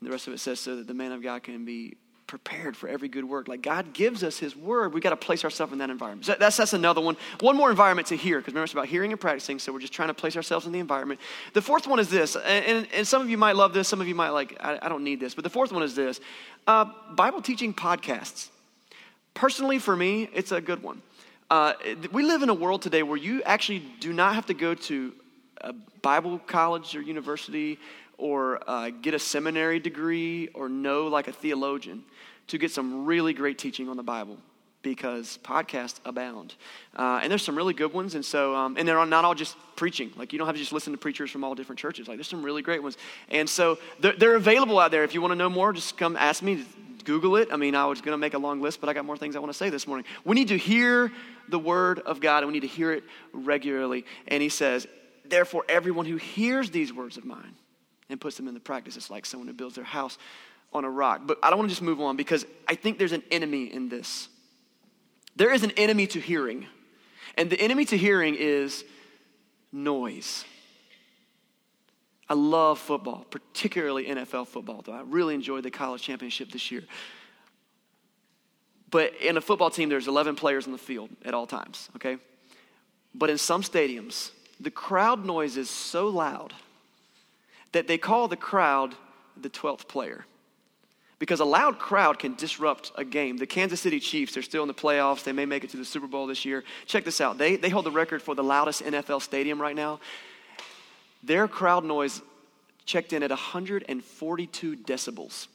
And 0.00 0.08
the 0.08 0.12
rest 0.12 0.26
of 0.26 0.34
it 0.34 0.38
says 0.38 0.60
so 0.60 0.76
that 0.76 0.86
the 0.86 0.94
man 0.94 1.12
of 1.12 1.22
God 1.22 1.42
can 1.44 1.64
be 1.64 1.96
prepared 2.26 2.76
for 2.76 2.88
every 2.88 3.08
good 3.08 3.24
work. 3.24 3.46
Like 3.46 3.62
God 3.62 3.92
gives 3.92 4.24
us 4.24 4.38
his 4.38 4.56
word, 4.56 4.92
we 4.92 5.00
got 5.00 5.10
to 5.10 5.16
place 5.16 5.44
ourselves 5.44 5.72
in 5.72 5.78
that 5.78 5.90
environment. 5.90 6.26
So 6.26 6.34
that's, 6.38 6.56
that's 6.56 6.72
another 6.72 7.00
one. 7.00 7.16
One 7.40 7.56
more 7.56 7.70
environment 7.70 8.08
to 8.08 8.16
hear, 8.16 8.38
because 8.38 8.52
remember 8.52 8.64
it's 8.64 8.72
about 8.72 8.86
hearing 8.86 9.12
and 9.12 9.20
practicing, 9.20 9.58
so 9.58 9.72
we're 9.72 9.80
just 9.80 9.92
trying 9.92 10.08
to 10.08 10.14
place 10.14 10.36
ourselves 10.36 10.66
in 10.66 10.72
the 10.72 10.80
environment. 10.80 11.20
The 11.52 11.62
fourth 11.62 11.86
one 11.86 12.00
is 12.00 12.10
this, 12.10 12.36
and, 12.36 12.86
and, 12.92 13.06
some 13.06 13.22
of 13.22 13.30
you 13.30 13.38
might 13.38 13.54
love 13.54 13.72
this, 13.72 13.86
some 13.86 14.00
of 14.00 14.08
you 14.08 14.14
might 14.14 14.30
like, 14.30 14.56
I, 14.60 14.78
I 14.82 14.88
don't 14.88 15.04
need 15.04 15.20
this, 15.20 15.34
but 15.34 15.44
the 15.44 15.50
fourth 15.50 15.72
one 15.72 15.82
is 15.82 15.94
this 15.94 16.20
uh, 16.66 16.86
Bible 17.14 17.40
teaching 17.40 17.72
podcasts. 17.72 18.48
Personally, 19.34 19.78
for 19.78 19.94
me, 19.94 20.28
it's 20.34 20.50
a 20.50 20.60
good 20.60 20.82
one. 20.82 21.02
Uh, 21.48 21.74
we 22.10 22.24
live 22.24 22.42
in 22.42 22.48
a 22.48 22.54
world 22.54 22.82
today 22.82 23.04
where 23.04 23.16
you 23.16 23.40
actually 23.44 23.78
do 24.00 24.12
not 24.12 24.34
have 24.34 24.46
to 24.46 24.54
go 24.54 24.74
to 24.74 25.14
a 25.60 25.72
Bible 26.02 26.40
college 26.40 26.96
or 26.96 27.00
university 27.00 27.78
or 28.18 28.60
uh, 28.68 28.90
get 28.90 29.14
a 29.14 29.18
seminary 29.18 29.78
degree 29.78 30.48
or 30.54 30.68
know 30.68 31.06
like 31.06 31.28
a 31.28 31.32
theologian 31.32 32.02
to 32.48 32.58
get 32.58 32.72
some 32.72 33.06
really 33.06 33.32
great 33.32 33.58
teaching 33.58 33.88
on 33.88 33.96
the 33.96 34.02
Bible 34.02 34.38
because 34.82 35.38
podcasts 35.44 36.00
abound. 36.04 36.54
Uh, 36.96 37.20
and 37.22 37.30
there's 37.30 37.44
some 37.44 37.56
really 37.56 37.74
good 37.74 37.92
ones. 37.92 38.16
And 38.16 38.24
so, 38.24 38.54
um, 38.56 38.76
and 38.76 38.86
they're 38.86 39.04
not 39.06 39.24
all 39.24 39.34
just 39.34 39.56
preaching. 39.76 40.12
Like, 40.16 40.32
you 40.32 40.38
don't 40.38 40.46
have 40.46 40.56
to 40.56 40.60
just 40.60 40.72
listen 40.72 40.92
to 40.94 40.98
preachers 40.98 41.30
from 41.30 41.44
all 41.44 41.54
different 41.54 41.78
churches. 41.78 42.08
Like, 42.08 42.16
there's 42.16 42.28
some 42.28 42.42
really 42.42 42.62
great 42.62 42.82
ones. 42.82 42.96
And 43.30 43.48
so, 43.48 43.78
they're, 44.00 44.14
they're 44.14 44.34
available 44.36 44.80
out 44.80 44.90
there. 44.90 45.04
If 45.04 45.14
you 45.14 45.20
want 45.20 45.32
to 45.32 45.36
know 45.36 45.50
more, 45.50 45.72
just 45.72 45.96
come 45.96 46.16
ask 46.16 46.42
me. 46.42 46.64
Google 47.06 47.36
it. 47.36 47.48
I 47.50 47.56
mean, 47.56 47.74
I 47.74 47.86
was 47.86 48.02
going 48.02 48.12
to 48.12 48.18
make 48.18 48.34
a 48.34 48.38
long 48.38 48.60
list, 48.60 48.80
but 48.80 48.90
I 48.90 48.92
got 48.92 49.06
more 49.06 49.16
things 49.16 49.36
I 49.36 49.38
want 49.38 49.52
to 49.52 49.56
say 49.56 49.70
this 49.70 49.86
morning. 49.86 50.04
We 50.24 50.34
need 50.34 50.48
to 50.48 50.58
hear 50.58 51.10
the 51.48 51.58
word 51.58 52.00
of 52.00 52.20
God, 52.20 52.42
and 52.42 52.48
we 52.48 52.52
need 52.52 52.68
to 52.68 52.74
hear 52.74 52.92
it 52.92 53.04
regularly. 53.32 54.04
And 54.28 54.42
he 54.42 54.50
says, 54.50 54.86
Therefore, 55.24 55.64
everyone 55.68 56.04
who 56.04 56.16
hears 56.16 56.70
these 56.70 56.92
words 56.92 57.16
of 57.16 57.24
mine 57.24 57.54
and 58.10 58.20
puts 58.20 58.36
them 58.36 58.48
into 58.48 58.60
practice 58.60 58.96
is 58.96 59.10
like 59.10 59.24
someone 59.24 59.48
who 59.48 59.54
builds 59.54 59.76
their 59.76 59.84
house 59.84 60.18
on 60.72 60.84
a 60.84 60.90
rock. 60.90 61.22
But 61.24 61.38
I 61.42 61.50
don't 61.50 61.58
want 61.58 61.70
to 61.70 61.72
just 61.72 61.82
move 61.82 62.00
on 62.00 62.16
because 62.16 62.44
I 62.68 62.74
think 62.74 62.98
there's 62.98 63.12
an 63.12 63.22
enemy 63.30 63.72
in 63.72 63.88
this. 63.88 64.28
There 65.36 65.52
is 65.52 65.62
an 65.62 65.72
enemy 65.72 66.06
to 66.08 66.20
hearing, 66.20 66.66
and 67.36 67.48
the 67.50 67.60
enemy 67.60 67.84
to 67.86 67.96
hearing 67.96 68.36
is 68.38 68.84
noise. 69.72 70.44
I 72.28 72.34
love 72.34 72.78
football, 72.78 73.24
particularly 73.30 74.06
NFL 74.06 74.48
football, 74.48 74.82
though 74.84 74.92
I 74.92 75.02
really 75.02 75.34
enjoyed 75.34 75.62
the 75.62 75.70
college 75.70 76.02
championship 76.02 76.50
this 76.50 76.70
year. 76.70 76.82
But 78.90 79.14
in 79.20 79.36
a 79.36 79.40
football 79.40 79.70
team, 79.70 79.88
there's 79.88 80.08
11 80.08 80.36
players 80.36 80.66
on 80.66 80.72
the 80.72 80.78
field 80.78 81.10
at 81.24 81.34
all 81.34 81.46
times, 81.46 81.88
okay? 81.96 82.18
But 83.14 83.30
in 83.30 83.38
some 83.38 83.62
stadiums, 83.62 84.30
the 84.60 84.70
crowd 84.70 85.24
noise 85.24 85.56
is 85.56 85.70
so 85.70 86.08
loud 86.08 86.52
that 87.72 87.86
they 87.86 87.98
call 87.98 88.28
the 88.28 88.36
crowd 88.36 88.94
the 89.40 89.50
12th 89.50 89.88
player. 89.88 90.24
Because 91.18 91.40
a 91.40 91.44
loud 91.44 91.78
crowd 91.78 92.18
can 92.18 92.34
disrupt 92.34 92.92
a 92.96 93.04
game. 93.04 93.38
The 93.38 93.46
Kansas 93.46 93.80
City 93.80 94.00
Chiefs, 94.00 94.34
they're 94.34 94.42
still 94.42 94.62
in 94.62 94.68
the 94.68 94.74
playoffs. 94.74 95.24
They 95.24 95.32
may 95.32 95.46
make 95.46 95.64
it 95.64 95.70
to 95.70 95.76
the 95.78 95.84
Super 95.84 96.06
Bowl 96.06 96.26
this 96.26 96.44
year. 96.44 96.62
Check 96.84 97.04
this 97.04 97.22
out. 97.22 97.38
They, 97.38 97.56
they 97.56 97.70
hold 97.70 97.86
the 97.86 97.90
record 97.90 98.20
for 98.20 98.34
the 98.34 98.44
loudest 98.44 98.82
NFL 98.82 99.22
stadium 99.22 99.60
right 99.60 99.74
now. 99.74 99.98
Their 101.26 101.48
crowd 101.48 101.84
noise 101.84 102.22
checked 102.84 103.12
in 103.12 103.22
at 103.22 103.30
142 103.30 104.76
decibels. 104.76 105.48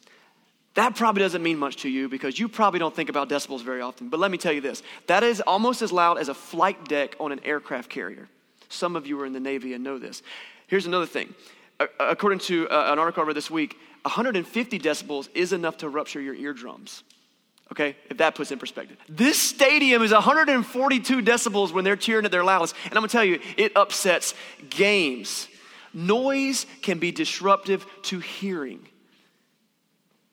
That 0.73 0.95
probably 0.95 1.21
doesn't 1.21 1.43
mean 1.43 1.57
much 1.57 1.77
to 1.77 1.89
you 1.89 2.07
because 2.07 2.39
you 2.39 2.47
probably 2.47 2.79
don't 2.79 2.95
think 2.95 3.09
about 3.09 3.29
decibels 3.29 3.61
very 3.61 3.81
often. 3.81 4.09
But 4.09 4.19
let 4.19 4.31
me 4.31 4.37
tell 4.37 4.53
you 4.53 4.61
this 4.61 4.83
that 5.07 5.23
is 5.23 5.41
almost 5.41 5.81
as 5.81 5.91
loud 5.91 6.17
as 6.17 6.29
a 6.29 6.33
flight 6.33 6.85
deck 6.85 7.15
on 7.19 7.31
an 7.31 7.41
aircraft 7.43 7.89
carrier. 7.89 8.27
Some 8.69 8.95
of 8.95 9.05
you 9.05 9.19
are 9.21 9.25
in 9.25 9.33
the 9.33 9.39
Navy 9.39 9.73
and 9.73 9.83
know 9.83 9.97
this. 9.97 10.21
Here's 10.67 10.85
another 10.85 11.05
thing. 11.05 11.33
According 11.99 12.39
to 12.39 12.69
uh, 12.69 12.91
an 12.93 12.99
article 12.99 13.23
I 13.23 13.27
read 13.27 13.35
this 13.35 13.51
week, 13.51 13.75
150 14.03 14.79
decibels 14.79 15.29
is 15.33 15.51
enough 15.51 15.77
to 15.77 15.89
rupture 15.89 16.21
your 16.21 16.35
eardrums. 16.35 17.03
Okay, 17.71 17.95
if 18.09 18.17
that 18.17 18.35
puts 18.35 18.51
in 18.51 18.59
perspective. 18.59 18.97
This 19.07 19.39
stadium 19.39 20.03
is 20.03 20.11
142 20.11 21.21
decibels 21.21 21.71
when 21.71 21.83
they're 21.83 21.95
cheering 21.95 22.25
at 22.25 22.31
their 22.31 22.43
loudest. 22.43 22.75
And 22.85 22.93
I'm 22.93 23.01
gonna 23.01 23.07
tell 23.07 23.23
you, 23.23 23.39
it 23.57 23.71
upsets 23.75 24.33
games. 24.69 25.47
Noise 25.93 26.65
can 26.81 26.99
be 26.99 27.11
disruptive 27.11 27.85
to 28.03 28.19
hearing. 28.19 28.87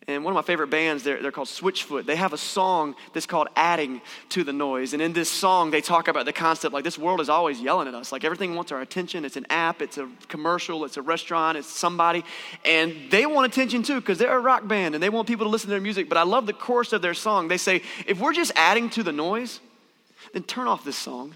And 0.09 0.25
one 0.25 0.33
of 0.33 0.37
my 0.37 0.42
favorite 0.42 0.71
bands, 0.71 1.03
they're, 1.05 1.21
they're 1.21 1.31
called 1.31 1.49
Switchfoot. 1.49 2.07
They 2.07 2.16
have 2.16 2.33
a 2.33 2.38
song 2.38 2.94
that's 3.12 3.27
called 3.27 3.49
Adding 3.55 4.01
to 4.31 4.42
the 4.42 4.55
Noise. 4.55 4.94
And 4.94 5.03
in 5.03 5.12
this 5.12 5.31
song, 5.31 5.71
they 5.71 5.83
talk 5.83 6.09
about 6.09 6.25
the 6.25 6.33
concept 6.33 6.73
like 6.73 6.83
this 6.83 6.97
world 6.97 7.21
is 7.21 7.29
always 7.29 7.61
yelling 7.61 7.88
at 7.88 7.94
us. 7.94 8.11
Like 8.11 8.25
everything 8.25 8.55
wants 8.55 8.73
our 8.73 8.81
attention. 8.81 9.27
It's 9.27 9.37
an 9.37 9.44
app, 9.51 9.83
it's 9.83 9.99
a 9.99 10.09
commercial, 10.29 10.87
it's 10.87 10.97
a 10.97 11.03
restaurant, 11.03 11.59
it's 11.59 11.68
somebody. 11.68 12.25
And 12.64 12.94
they 13.11 13.27
want 13.27 13.53
attention 13.53 13.83
too 13.83 14.01
because 14.01 14.16
they're 14.16 14.35
a 14.35 14.40
rock 14.40 14.66
band 14.66 14.94
and 14.94 15.03
they 15.03 15.11
want 15.11 15.29
people 15.29 15.44
to 15.44 15.51
listen 15.51 15.66
to 15.66 15.73
their 15.73 15.81
music. 15.81 16.09
But 16.09 16.16
I 16.16 16.23
love 16.23 16.47
the 16.47 16.55
chorus 16.55 16.94
of 16.94 17.03
their 17.03 17.12
song. 17.12 17.49
They 17.49 17.59
say, 17.59 17.83
if 18.07 18.18
we're 18.18 18.33
just 18.33 18.53
adding 18.57 18.88
to 18.90 19.03
the 19.03 19.12
noise, 19.12 19.61
then 20.33 20.42
turn 20.42 20.68
off 20.68 20.87
this 20.87 20.97
song 20.97 21.35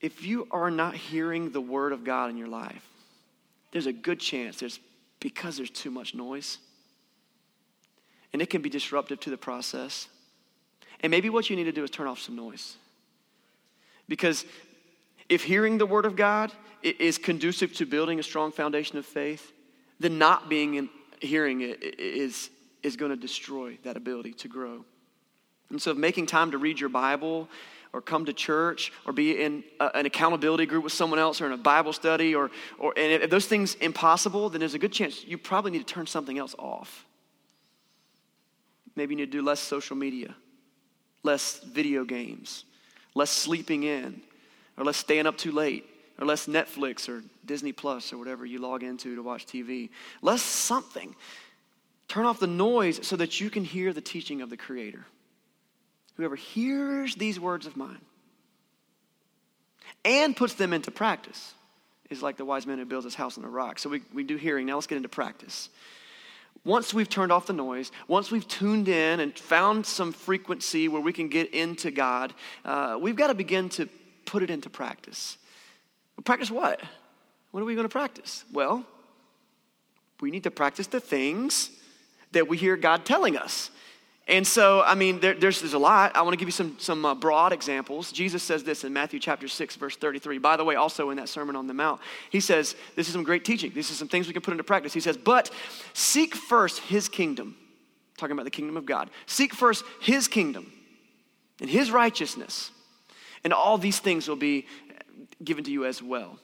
if 0.00 0.24
you 0.24 0.46
are 0.50 0.70
not 0.70 0.94
hearing 0.94 1.50
the 1.50 1.60
word 1.60 1.92
of 1.92 2.04
God 2.04 2.30
in 2.30 2.36
your 2.36 2.48
life, 2.48 2.86
there's 3.72 3.86
a 3.86 3.92
good 3.92 4.20
chance 4.20 4.58
there's 4.58 4.80
because 5.20 5.56
there's 5.56 5.70
too 5.70 5.90
much 5.90 6.14
noise. 6.14 6.58
And 8.32 8.42
it 8.42 8.50
can 8.50 8.62
be 8.62 8.68
disruptive 8.68 9.20
to 9.20 9.30
the 9.30 9.36
process. 9.36 10.08
And 11.00 11.10
maybe 11.10 11.30
what 11.30 11.48
you 11.48 11.56
need 11.56 11.64
to 11.64 11.72
do 11.72 11.84
is 11.84 11.90
turn 11.90 12.06
off 12.06 12.20
some 12.20 12.36
noise. 12.36 12.76
Because 14.08 14.44
if 15.28 15.42
hearing 15.42 15.78
the 15.78 15.86
word 15.86 16.04
of 16.04 16.16
God 16.16 16.52
is 16.82 17.18
conducive 17.18 17.72
to 17.74 17.86
building 17.86 18.20
a 18.20 18.22
strong 18.22 18.52
foundation 18.52 18.98
of 18.98 19.06
faith, 19.06 19.52
then 19.98 20.18
not 20.18 20.48
being 20.48 20.74
in 20.74 20.88
hearing 21.20 21.62
it 21.62 21.82
is, 21.98 22.50
is 22.82 22.96
going 22.96 23.10
to 23.10 23.16
destroy 23.16 23.78
that 23.84 23.96
ability 23.96 24.34
to 24.34 24.48
grow. 24.48 24.84
And 25.70 25.82
so, 25.82 25.94
making 25.94 26.26
time 26.26 26.52
to 26.52 26.58
read 26.58 26.78
your 26.78 26.88
Bible 26.88 27.48
or 27.92 28.00
come 28.00 28.24
to 28.26 28.32
church 28.32 28.92
or 29.06 29.12
be 29.12 29.42
in 29.42 29.64
a, 29.80 29.96
an 29.96 30.06
accountability 30.06 30.66
group 30.66 30.84
with 30.84 30.92
someone 30.92 31.18
else 31.18 31.40
or 31.40 31.46
in 31.46 31.52
a 31.52 31.56
Bible 31.56 31.92
study 31.92 32.34
or, 32.34 32.50
or 32.78 32.92
and 32.96 33.22
if 33.22 33.30
those 33.30 33.46
things 33.46 33.74
impossible, 33.76 34.50
then 34.50 34.60
there's 34.60 34.74
a 34.74 34.78
good 34.78 34.92
chance 34.92 35.24
you 35.24 35.38
probably 35.38 35.70
need 35.70 35.86
to 35.86 35.94
turn 35.94 36.06
something 36.06 36.38
else 36.38 36.54
off. 36.58 37.06
Maybe 38.94 39.14
you 39.14 39.18
need 39.18 39.32
to 39.32 39.38
do 39.38 39.42
less 39.42 39.60
social 39.60 39.96
media, 39.96 40.34
less 41.22 41.60
video 41.60 42.04
games, 42.04 42.64
less 43.14 43.30
sleeping 43.30 43.82
in, 43.82 44.22
or 44.76 44.84
less 44.84 44.96
staying 44.96 45.26
up 45.26 45.36
too 45.36 45.52
late, 45.52 45.84
or 46.18 46.26
less 46.26 46.46
Netflix 46.46 47.08
or 47.08 47.22
Disney 47.44 47.72
Plus 47.72 48.12
or 48.12 48.18
whatever 48.18 48.46
you 48.46 48.58
log 48.58 48.82
into 48.82 49.14
to 49.14 49.22
watch 49.22 49.46
TV. 49.46 49.90
Less 50.22 50.42
something. 50.42 51.14
Turn 52.08 52.24
off 52.24 52.40
the 52.40 52.46
noise 52.46 53.06
so 53.06 53.16
that 53.16 53.40
you 53.40 53.50
can 53.50 53.64
hear 53.64 53.92
the 53.92 54.00
teaching 54.00 54.40
of 54.40 54.50
the 54.50 54.56
Creator. 54.56 55.04
Whoever 56.16 56.36
hears 56.36 57.14
these 57.14 57.38
words 57.38 57.66
of 57.66 57.76
mine 57.76 58.00
and 60.04 60.36
puts 60.36 60.54
them 60.54 60.72
into 60.72 60.90
practice 60.90 61.54
is 62.10 62.22
like 62.22 62.36
the 62.36 62.44
wise 62.44 62.66
man 62.66 62.78
who 62.78 62.84
builds 62.84 63.04
his 63.04 63.14
house 63.14 63.36
on 63.36 63.44
a 63.44 63.48
rock. 63.48 63.78
So 63.78 63.90
we, 63.90 64.02
we 64.14 64.22
do 64.22 64.36
hearing. 64.36 64.66
Now 64.66 64.74
let's 64.74 64.86
get 64.86 64.96
into 64.96 65.08
practice. 65.08 65.68
Once 66.64 66.94
we've 66.94 67.08
turned 67.08 67.30
off 67.30 67.46
the 67.46 67.52
noise, 67.52 67.92
once 68.08 68.30
we've 68.30 68.46
tuned 68.48 68.88
in 68.88 69.20
and 69.20 69.38
found 69.38 69.84
some 69.84 70.12
frequency 70.12 70.88
where 70.88 71.00
we 71.00 71.12
can 71.12 71.28
get 71.28 71.52
into 71.54 71.90
God, 71.90 72.32
uh, 72.64 72.98
we've 73.00 73.16
got 73.16 73.28
to 73.28 73.34
begin 73.34 73.68
to 73.70 73.88
put 74.24 74.42
it 74.42 74.50
into 74.50 74.70
practice. 74.70 75.38
Practice 76.24 76.50
what? 76.50 76.80
What 77.50 77.60
are 77.60 77.64
we 77.64 77.74
going 77.74 77.84
to 77.84 77.92
practice? 77.92 78.44
Well, 78.52 78.84
we 80.20 80.30
need 80.30 80.44
to 80.44 80.50
practice 80.50 80.86
the 80.86 81.00
things 81.00 81.70
that 82.32 82.48
we 82.48 82.56
hear 82.56 82.76
God 82.76 83.04
telling 83.04 83.36
us. 83.36 83.70
And 84.28 84.44
so, 84.44 84.82
I 84.82 84.96
mean, 84.96 85.20
there, 85.20 85.34
there's, 85.34 85.60
there's 85.60 85.74
a 85.74 85.78
lot. 85.78 86.16
I 86.16 86.22
want 86.22 86.32
to 86.32 86.36
give 86.36 86.48
you 86.48 86.52
some, 86.52 86.76
some 86.80 87.04
uh, 87.04 87.14
broad 87.14 87.52
examples. 87.52 88.10
Jesus 88.10 88.42
says 88.42 88.64
this 88.64 88.82
in 88.82 88.92
Matthew 88.92 89.20
chapter 89.20 89.46
6, 89.46 89.76
verse 89.76 89.96
33. 89.96 90.38
By 90.38 90.56
the 90.56 90.64
way, 90.64 90.74
also 90.74 91.10
in 91.10 91.16
that 91.18 91.28
Sermon 91.28 91.54
on 91.54 91.68
the 91.68 91.74
Mount, 91.74 92.00
he 92.30 92.40
says, 92.40 92.74
This 92.96 93.06
is 93.06 93.12
some 93.12 93.22
great 93.22 93.44
teaching. 93.44 93.70
This 93.72 93.90
is 93.90 93.98
some 93.98 94.08
things 94.08 94.26
we 94.26 94.32
can 94.32 94.42
put 94.42 94.50
into 94.50 94.64
practice. 94.64 94.92
He 94.92 95.00
says, 95.00 95.16
But 95.16 95.52
seek 95.92 96.34
first 96.34 96.80
his 96.80 97.08
kingdom. 97.08 97.56
Talking 98.18 98.32
about 98.32 98.44
the 98.44 98.50
kingdom 98.50 98.76
of 98.76 98.84
God. 98.84 99.10
Seek 99.26 99.54
first 99.54 99.84
his 100.00 100.26
kingdom 100.26 100.72
and 101.60 101.70
his 101.70 101.90
righteousness, 101.90 102.70
And 103.44 103.52
all 103.52 103.78
these 103.78 104.00
things 104.00 104.26
will 104.26 104.36
be 104.36 104.66
given 105.42 105.62
to 105.64 105.70
you 105.70 105.84
as 105.84 106.02
well. 106.02 106.38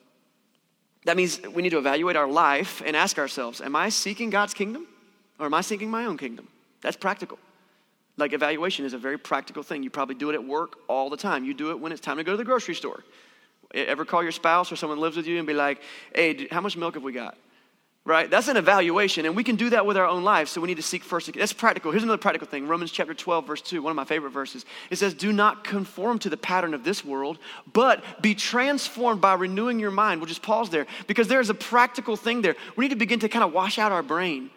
That 1.05 1.17
means 1.17 1.41
we 1.43 1.63
need 1.63 1.71
to 1.71 1.79
evaluate 1.79 2.15
our 2.15 2.29
life 2.29 2.81
and 2.87 2.95
ask 2.95 3.19
ourselves 3.19 3.61
Am 3.61 3.75
I 3.75 3.89
seeking 3.89 4.31
God's 4.31 4.55
kingdom 4.55 4.87
or 5.41 5.47
am 5.47 5.55
I 5.55 5.63
seeking 5.63 5.91
my 5.91 6.05
own 6.05 6.17
kingdom? 6.17 6.47
That's 6.81 6.97
practical. 6.97 7.39
Like 8.17 8.33
evaluation 8.33 8.85
is 8.85 8.93
a 8.93 8.99
very 8.99 9.19
practical 9.19 9.63
thing. 9.63 9.83
You 9.83 9.91
probably 9.91 10.15
do 10.15 10.31
it 10.31 10.35
at 10.35 10.45
work 10.45 10.79
all 10.89 11.09
the 11.09 11.17
time. 11.17 11.45
You 11.45 11.55
do 11.55 11.71
it 11.71 11.81
when 11.81 11.93
it's 11.93 12.01
time 12.01 12.19
to 12.19 12.25
go 12.25 12.33
to 12.33 12.37
the 12.37 12.45
grocery 12.45 12.75
store. 12.75 13.03
Ever 13.75 14.05
call 14.05 14.23
your 14.23 14.33
spouse 14.33 14.71
or 14.71 14.77
someone 14.77 15.01
lives 15.01 15.17
with 15.17 15.27
you 15.27 15.39
and 15.39 15.47
be 15.47 15.55
like, 15.55 15.81
hey, 16.15 16.47
how 16.51 16.61
much 16.61 16.77
milk 16.77 16.95
have 16.95 17.03
we 17.03 17.13
got? 17.13 17.39
Right? 18.05 18.29
That's 18.29 18.49
an 18.49 18.57
evaluation, 18.57 19.27
and 19.27 19.37
we 19.37 19.45
can 19.45 19.55
do 19.55 19.71
that 19.71 19.87
with 19.87 19.97
our 19.97 20.09
own 20.09 20.25
lives, 20.25 20.51
so 20.51 20.61
we 20.61 20.67
need 20.67 20.75
to 20.75 20.83
seek 20.83 21.05
first. 21.05 21.33
That's 21.33 21.53
practical. 21.53 21.93
Here's 21.93 22.03
another 22.03 22.19
practical 22.19 22.49
thing 22.49 22.67
Romans 22.67 22.91
chapter 22.91 23.15
12, 23.15 23.47
verse 23.47 23.63
2, 23.63 23.81
one 23.81 23.93
of 23.93 23.97
my 23.97 24.05
favorite 24.05 24.31
verses. 24.31 24.65
It 24.91 24.97
says, 24.97 25.15
Do 25.15 25.33
not 25.33 25.63
conform 25.63 26.19
to 26.19 26.29
the 26.29 26.37
pattern 26.37 26.75
of 26.75 26.83
this 26.83 27.05
world, 27.05 27.39
but 27.73 28.21
be 28.21 28.35
transformed 28.35 29.21
by 29.21 29.35
renewing 29.35 29.79
your 29.79 29.93
mind. 29.93 30.21
We'll 30.21 30.27
just 30.27 30.43
pause 30.43 30.69
there 30.69 30.89
because 31.07 31.29
there's 31.29 31.49
a 31.49 31.55
practical 31.55 32.17
thing 32.17 32.43
there. 32.43 32.57
We 32.75 32.87
need 32.87 32.91
to 32.91 32.97
begin 32.97 33.21
to 33.21 33.29
kind 33.29 33.45
of 33.45 33.53
wash 33.53 33.79
out 33.79 33.93
our 33.93 34.03
brain, 34.03 34.51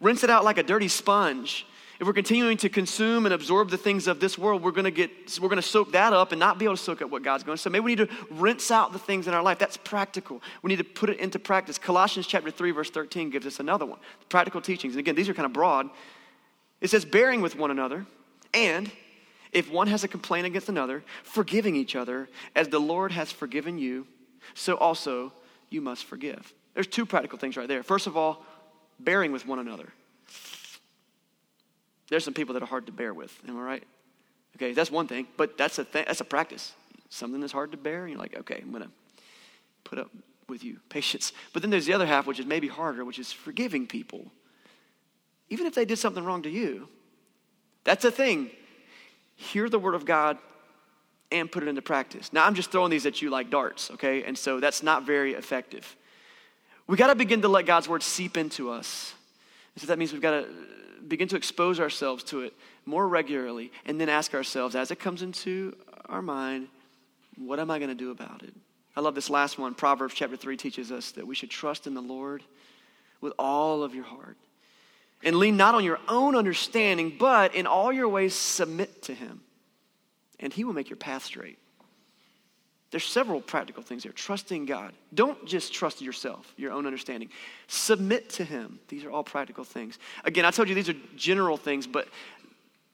rinse 0.00 0.22
it 0.22 0.30
out 0.30 0.44
like 0.44 0.58
a 0.58 0.62
dirty 0.62 0.88
sponge 0.88 1.66
if 2.02 2.06
we're 2.08 2.14
continuing 2.14 2.56
to 2.56 2.68
consume 2.68 3.26
and 3.26 3.32
absorb 3.32 3.70
the 3.70 3.78
things 3.78 4.08
of 4.08 4.18
this 4.18 4.36
world, 4.36 4.60
we're 4.60 4.72
going 4.72 4.86
to 4.86 4.90
get 4.90 5.38
we're 5.40 5.48
going 5.48 5.62
to 5.62 5.68
soak 5.68 5.92
that 5.92 6.12
up 6.12 6.32
and 6.32 6.40
not 6.40 6.58
be 6.58 6.64
able 6.64 6.74
to 6.74 6.82
soak 6.82 7.00
up 7.00 7.10
what 7.10 7.22
God's 7.22 7.44
going. 7.44 7.58
So 7.58 7.70
maybe 7.70 7.84
we 7.84 7.94
need 7.94 8.08
to 8.08 8.14
rinse 8.28 8.72
out 8.72 8.92
the 8.92 8.98
things 8.98 9.28
in 9.28 9.34
our 9.34 9.42
life. 9.42 9.60
That's 9.60 9.76
practical. 9.76 10.42
We 10.62 10.70
need 10.70 10.78
to 10.78 10.84
put 10.84 11.10
it 11.10 11.20
into 11.20 11.38
practice. 11.38 11.78
Colossians 11.78 12.26
chapter 12.26 12.50
3 12.50 12.72
verse 12.72 12.90
13 12.90 13.30
gives 13.30 13.46
us 13.46 13.60
another 13.60 13.86
one. 13.86 14.00
Practical 14.30 14.60
teachings. 14.60 14.94
And 14.94 14.98
again, 14.98 15.14
these 15.14 15.28
are 15.28 15.34
kind 15.34 15.46
of 15.46 15.52
broad. 15.52 15.90
It 16.80 16.90
says 16.90 17.04
bearing 17.04 17.40
with 17.40 17.54
one 17.54 17.70
another 17.70 18.04
and 18.52 18.90
if 19.52 19.70
one 19.70 19.86
has 19.86 20.02
a 20.02 20.08
complaint 20.08 20.44
against 20.44 20.68
another, 20.68 21.04
forgiving 21.22 21.76
each 21.76 21.94
other 21.94 22.28
as 22.56 22.66
the 22.66 22.80
Lord 22.80 23.12
has 23.12 23.30
forgiven 23.30 23.78
you, 23.78 24.08
so 24.54 24.74
also 24.74 25.32
you 25.70 25.80
must 25.80 26.04
forgive. 26.06 26.52
There's 26.74 26.88
two 26.88 27.06
practical 27.06 27.38
things 27.38 27.56
right 27.56 27.68
there. 27.68 27.84
First 27.84 28.08
of 28.08 28.16
all, 28.16 28.44
bearing 28.98 29.30
with 29.30 29.46
one 29.46 29.60
another. 29.60 29.92
There's 32.12 32.24
some 32.24 32.34
people 32.34 32.52
that 32.52 32.62
are 32.62 32.66
hard 32.66 32.84
to 32.84 32.92
bear 32.92 33.14
with. 33.14 33.34
Am 33.48 33.58
I 33.58 33.62
right? 33.62 33.82
Okay, 34.56 34.74
that's 34.74 34.90
one 34.90 35.06
thing, 35.06 35.26
but 35.38 35.56
that's 35.56 35.78
a 35.78 35.84
th- 35.84 36.04
that's 36.04 36.20
a 36.20 36.26
practice. 36.26 36.74
Something 37.08 37.40
that's 37.40 37.54
hard 37.54 37.72
to 37.72 37.78
bear, 37.78 38.02
and 38.02 38.10
you're 38.10 38.18
like, 38.18 38.36
okay, 38.36 38.60
I'm 38.62 38.70
gonna 38.70 38.90
put 39.82 39.98
up 39.98 40.10
with 40.46 40.62
you, 40.62 40.78
patience. 40.90 41.32
But 41.54 41.62
then 41.62 41.70
there's 41.70 41.86
the 41.86 41.94
other 41.94 42.04
half, 42.04 42.26
which 42.26 42.38
is 42.38 42.44
maybe 42.44 42.68
harder, 42.68 43.02
which 43.06 43.18
is 43.18 43.32
forgiving 43.32 43.86
people, 43.86 44.30
even 45.48 45.66
if 45.66 45.74
they 45.74 45.86
did 45.86 45.96
something 45.96 46.22
wrong 46.22 46.42
to 46.42 46.50
you. 46.50 46.86
That's 47.84 48.04
a 48.04 48.10
thing. 48.10 48.50
Hear 49.36 49.70
the 49.70 49.78
word 49.78 49.94
of 49.94 50.04
God 50.04 50.36
and 51.30 51.50
put 51.50 51.62
it 51.62 51.68
into 51.70 51.80
practice. 51.80 52.30
Now 52.30 52.44
I'm 52.44 52.54
just 52.54 52.70
throwing 52.70 52.90
these 52.90 53.06
at 53.06 53.22
you 53.22 53.30
like 53.30 53.48
darts, 53.48 53.90
okay? 53.92 54.22
And 54.24 54.36
so 54.36 54.60
that's 54.60 54.82
not 54.82 55.06
very 55.06 55.32
effective. 55.32 55.96
We 56.86 56.98
got 56.98 57.06
to 57.06 57.14
begin 57.14 57.40
to 57.40 57.48
let 57.48 57.64
God's 57.64 57.88
word 57.88 58.02
seep 58.02 58.36
into 58.36 58.70
us. 58.70 59.14
So 59.76 59.86
that 59.86 59.98
means 59.98 60.12
we've 60.12 60.22
got 60.22 60.32
to 60.32 60.42
uh, 60.42 60.50
begin 61.08 61.28
to 61.28 61.36
expose 61.36 61.80
ourselves 61.80 62.22
to 62.24 62.42
it 62.42 62.54
more 62.84 63.08
regularly 63.08 63.72
and 63.86 64.00
then 64.00 64.08
ask 64.08 64.34
ourselves 64.34 64.74
as 64.74 64.90
it 64.90 64.98
comes 64.98 65.22
into 65.22 65.76
our 66.06 66.22
mind, 66.22 66.68
what 67.36 67.58
am 67.58 67.70
I 67.70 67.78
going 67.78 67.88
to 67.88 67.94
do 67.94 68.10
about 68.10 68.42
it? 68.42 68.54
I 68.94 69.00
love 69.00 69.14
this 69.14 69.30
last 69.30 69.58
one. 69.58 69.74
Proverbs 69.74 70.14
chapter 70.14 70.36
3 70.36 70.56
teaches 70.56 70.92
us 70.92 71.12
that 71.12 71.26
we 71.26 71.34
should 71.34 71.50
trust 71.50 71.86
in 71.86 71.94
the 71.94 72.02
Lord 72.02 72.42
with 73.20 73.32
all 73.38 73.82
of 73.82 73.94
your 73.94 74.04
heart 74.04 74.36
and 75.24 75.36
lean 75.36 75.56
not 75.56 75.74
on 75.74 75.84
your 75.84 76.00
own 76.08 76.36
understanding, 76.36 77.16
but 77.18 77.54
in 77.54 77.66
all 77.66 77.92
your 77.92 78.08
ways 78.08 78.34
submit 78.34 79.02
to 79.02 79.14
Him, 79.14 79.40
and 80.40 80.52
He 80.52 80.64
will 80.64 80.72
make 80.72 80.90
your 80.90 80.96
path 80.96 81.24
straight. 81.24 81.58
There's 82.92 83.04
several 83.04 83.40
practical 83.40 83.82
things 83.82 84.02
here. 84.02 84.12
Trusting 84.12 84.66
God. 84.66 84.92
Don't 85.14 85.44
just 85.46 85.72
trust 85.72 86.02
yourself, 86.02 86.52
your 86.58 86.72
own 86.72 86.86
understanding. 86.86 87.30
Submit 87.66 88.28
to 88.30 88.44
Him. 88.44 88.78
These 88.88 89.04
are 89.04 89.10
all 89.10 89.24
practical 89.24 89.64
things. 89.64 89.98
Again, 90.24 90.44
I 90.44 90.50
told 90.50 90.68
you 90.68 90.74
these 90.74 90.90
are 90.90 90.96
general 91.16 91.56
things, 91.56 91.86
but 91.86 92.06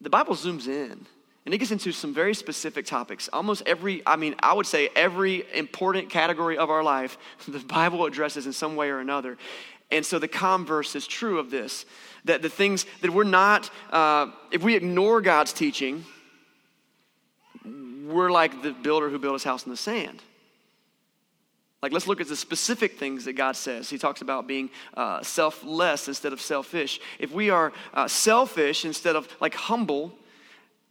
the 0.01 0.09
Bible 0.09 0.37
zooms 0.37 0.69
in 0.69 1.05
and 1.45 1.55
it 1.55 1.59
gets 1.59 1.73
into 1.73 1.91
some 1.91 2.15
very 2.15 2.35
specific 2.35 2.87
topics. 2.87 3.29
Almost 3.33 3.65
every, 3.67 4.03
I 4.07 4.15
mean, 4.17 4.37
I 4.39 4.53
would 4.53 4.67
say 4.67 4.89
every 4.95 5.45
important 5.53 6.11
category 6.11 6.57
of 6.59 6.71
our 6.71 6.85
life, 6.85 7.19
the 7.49 7.59
Bible 7.59 8.07
addresses 8.07 8.47
in 8.47 8.53
some 8.53 8.77
way 8.77 8.91
or 8.91 9.01
another. 9.01 9.37
And 9.91 10.07
so 10.07 10.21
the 10.21 10.29
converse 10.29 10.95
is 10.95 11.07
true 11.07 11.39
of 11.39 11.51
this 11.51 11.87
that 12.25 12.43
the 12.43 12.49
things 12.49 12.85
that 13.01 13.11
we're 13.11 13.25
not, 13.25 13.71
uh, 13.91 14.27
if 14.53 14.63
we 14.63 14.77
ignore 14.77 15.21
God's 15.23 15.53
teaching, 15.53 16.05
we're 18.09 18.31
like 18.31 18.63
the 18.63 18.73
builder 18.73 19.09
who 19.09 19.19
built 19.19 19.35
his 19.35 19.45
house 19.45 19.65
in 19.65 19.71
the 19.71 19.77
sand. 19.77 20.23
Like, 21.81 21.93
let's 21.93 22.09
look 22.09 22.21
at 22.21 22.27
the 22.27 22.35
specific 22.35 22.99
things 22.99 23.25
that 23.27 23.35
God 23.35 23.55
says. 23.55 23.89
He 23.89 23.99
talks 23.99 24.21
about 24.21 24.49
being 24.49 24.69
uh, 24.95 25.23
selfless 25.23 26.09
instead 26.09 26.33
of 26.33 26.41
selfish. 26.41 26.99
If 27.21 27.31
we 27.31 27.51
are 27.51 27.73
uh, 27.95 28.09
selfish 28.09 28.85
instead 28.85 29.15
of 29.15 29.29
like 29.41 29.55
humble, 29.55 30.07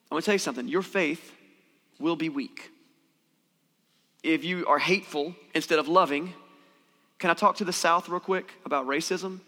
I'm 0.09 0.15
gonna 0.15 0.21
tell 0.21 0.35
you 0.35 0.39
something 0.39 0.67
your 0.67 0.81
faith 0.81 1.33
will 1.99 2.15
be 2.15 2.29
weak. 2.29 2.71
If 4.23 4.45
you 4.45 4.65
are 4.65 4.79
hateful 4.79 5.35
instead 5.53 5.79
of 5.79 5.89
loving, 5.89 6.33
can 7.19 7.31
I 7.31 7.33
talk 7.33 7.57
to 7.57 7.65
the 7.65 7.73
South 7.73 8.07
real 8.07 8.19
quick 8.19 8.53
about 8.65 8.87
racism? 8.87 9.41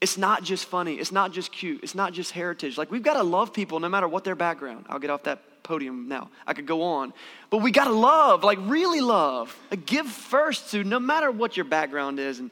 It's 0.00 0.16
not 0.16 0.44
just 0.44 0.66
funny, 0.66 0.94
it's 0.94 1.12
not 1.12 1.32
just 1.32 1.52
cute, 1.52 1.82
it's 1.82 1.94
not 1.94 2.14
just 2.14 2.32
heritage. 2.32 2.78
Like, 2.78 2.90
we've 2.90 3.02
gotta 3.02 3.22
love 3.22 3.52
people 3.52 3.80
no 3.80 3.88
matter 3.88 4.08
what 4.08 4.24
their 4.24 4.34
background. 4.34 4.86
I'll 4.88 4.98
get 4.98 5.10
off 5.10 5.24
that 5.24 5.42
podium 5.66 6.08
now. 6.08 6.30
I 6.46 6.54
could 6.54 6.66
go 6.66 6.82
on. 6.82 7.12
But 7.50 7.58
we 7.58 7.70
got 7.70 7.84
to 7.84 7.92
love, 7.92 8.44
like 8.44 8.58
really 8.62 9.00
love. 9.00 9.54
Like 9.70 9.84
give 9.84 10.06
first 10.06 10.70
to 10.70 10.84
no 10.84 10.98
matter 10.98 11.30
what 11.30 11.56
your 11.56 11.64
background 11.64 12.18
is. 12.18 12.38
And, 12.38 12.50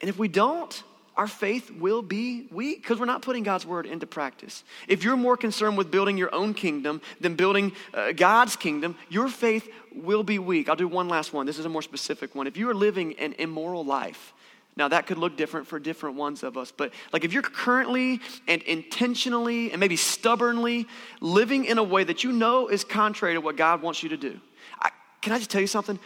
and 0.00 0.08
if 0.08 0.18
we 0.18 0.28
don't, 0.28 0.82
our 1.16 1.26
faith 1.26 1.70
will 1.70 2.02
be 2.02 2.46
weak 2.50 2.82
because 2.82 2.98
we're 2.98 3.06
not 3.06 3.22
putting 3.22 3.42
God's 3.42 3.66
word 3.66 3.86
into 3.86 4.06
practice. 4.06 4.62
If 4.88 5.02
you're 5.02 5.16
more 5.16 5.36
concerned 5.36 5.76
with 5.76 5.90
building 5.90 6.16
your 6.16 6.34
own 6.34 6.54
kingdom 6.54 7.00
than 7.20 7.34
building 7.34 7.72
uh, 7.92 8.12
God's 8.12 8.56
kingdom, 8.56 8.96
your 9.08 9.28
faith 9.28 9.68
will 9.94 10.22
be 10.22 10.38
weak. 10.38 10.68
I'll 10.68 10.76
do 10.76 10.88
one 10.88 11.08
last 11.08 11.32
one. 11.32 11.46
This 11.46 11.58
is 11.58 11.64
a 11.64 11.68
more 11.68 11.82
specific 11.82 12.34
one. 12.34 12.46
If 12.46 12.56
you 12.56 12.70
are 12.70 12.74
living 12.74 13.18
an 13.18 13.34
immoral 13.38 13.84
life, 13.84 14.32
now, 14.76 14.88
that 14.88 15.06
could 15.06 15.18
look 15.18 15.36
different 15.36 15.66
for 15.66 15.78
different 15.78 16.16
ones 16.16 16.42
of 16.42 16.56
us, 16.56 16.72
but 16.74 16.92
like 17.12 17.24
if 17.24 17.32
you're 17.32 17.42
currently 17.42 18.20
and 18.46 18.62
intentionally 18.62 19.72
and 19.72 19.80
maybe 19.80 19.96
stubbornly 19.96 20.86
living 21.20 21.64
in 21.64 21.76
a 21.78 21.82
way 21.82 22.04
that 22.04 22.24
you 22.24 22.32
know 22.32 22.68
is 22.68 22.84
contrary 22.84 23.34
to 23.34 23.40
what 23.40 23.56
God 23.56 23.82
wants 23.82 24.02
you 24.02 24.10
to 24.10 24.16
do, 24.16 24.40
I, 24.80 24.90
can 25.20 25.32
I 25.32 25.38
just 25.38 25.50
tell 25.50 25.60
you 25.60 25.66
something? 25.66 25.98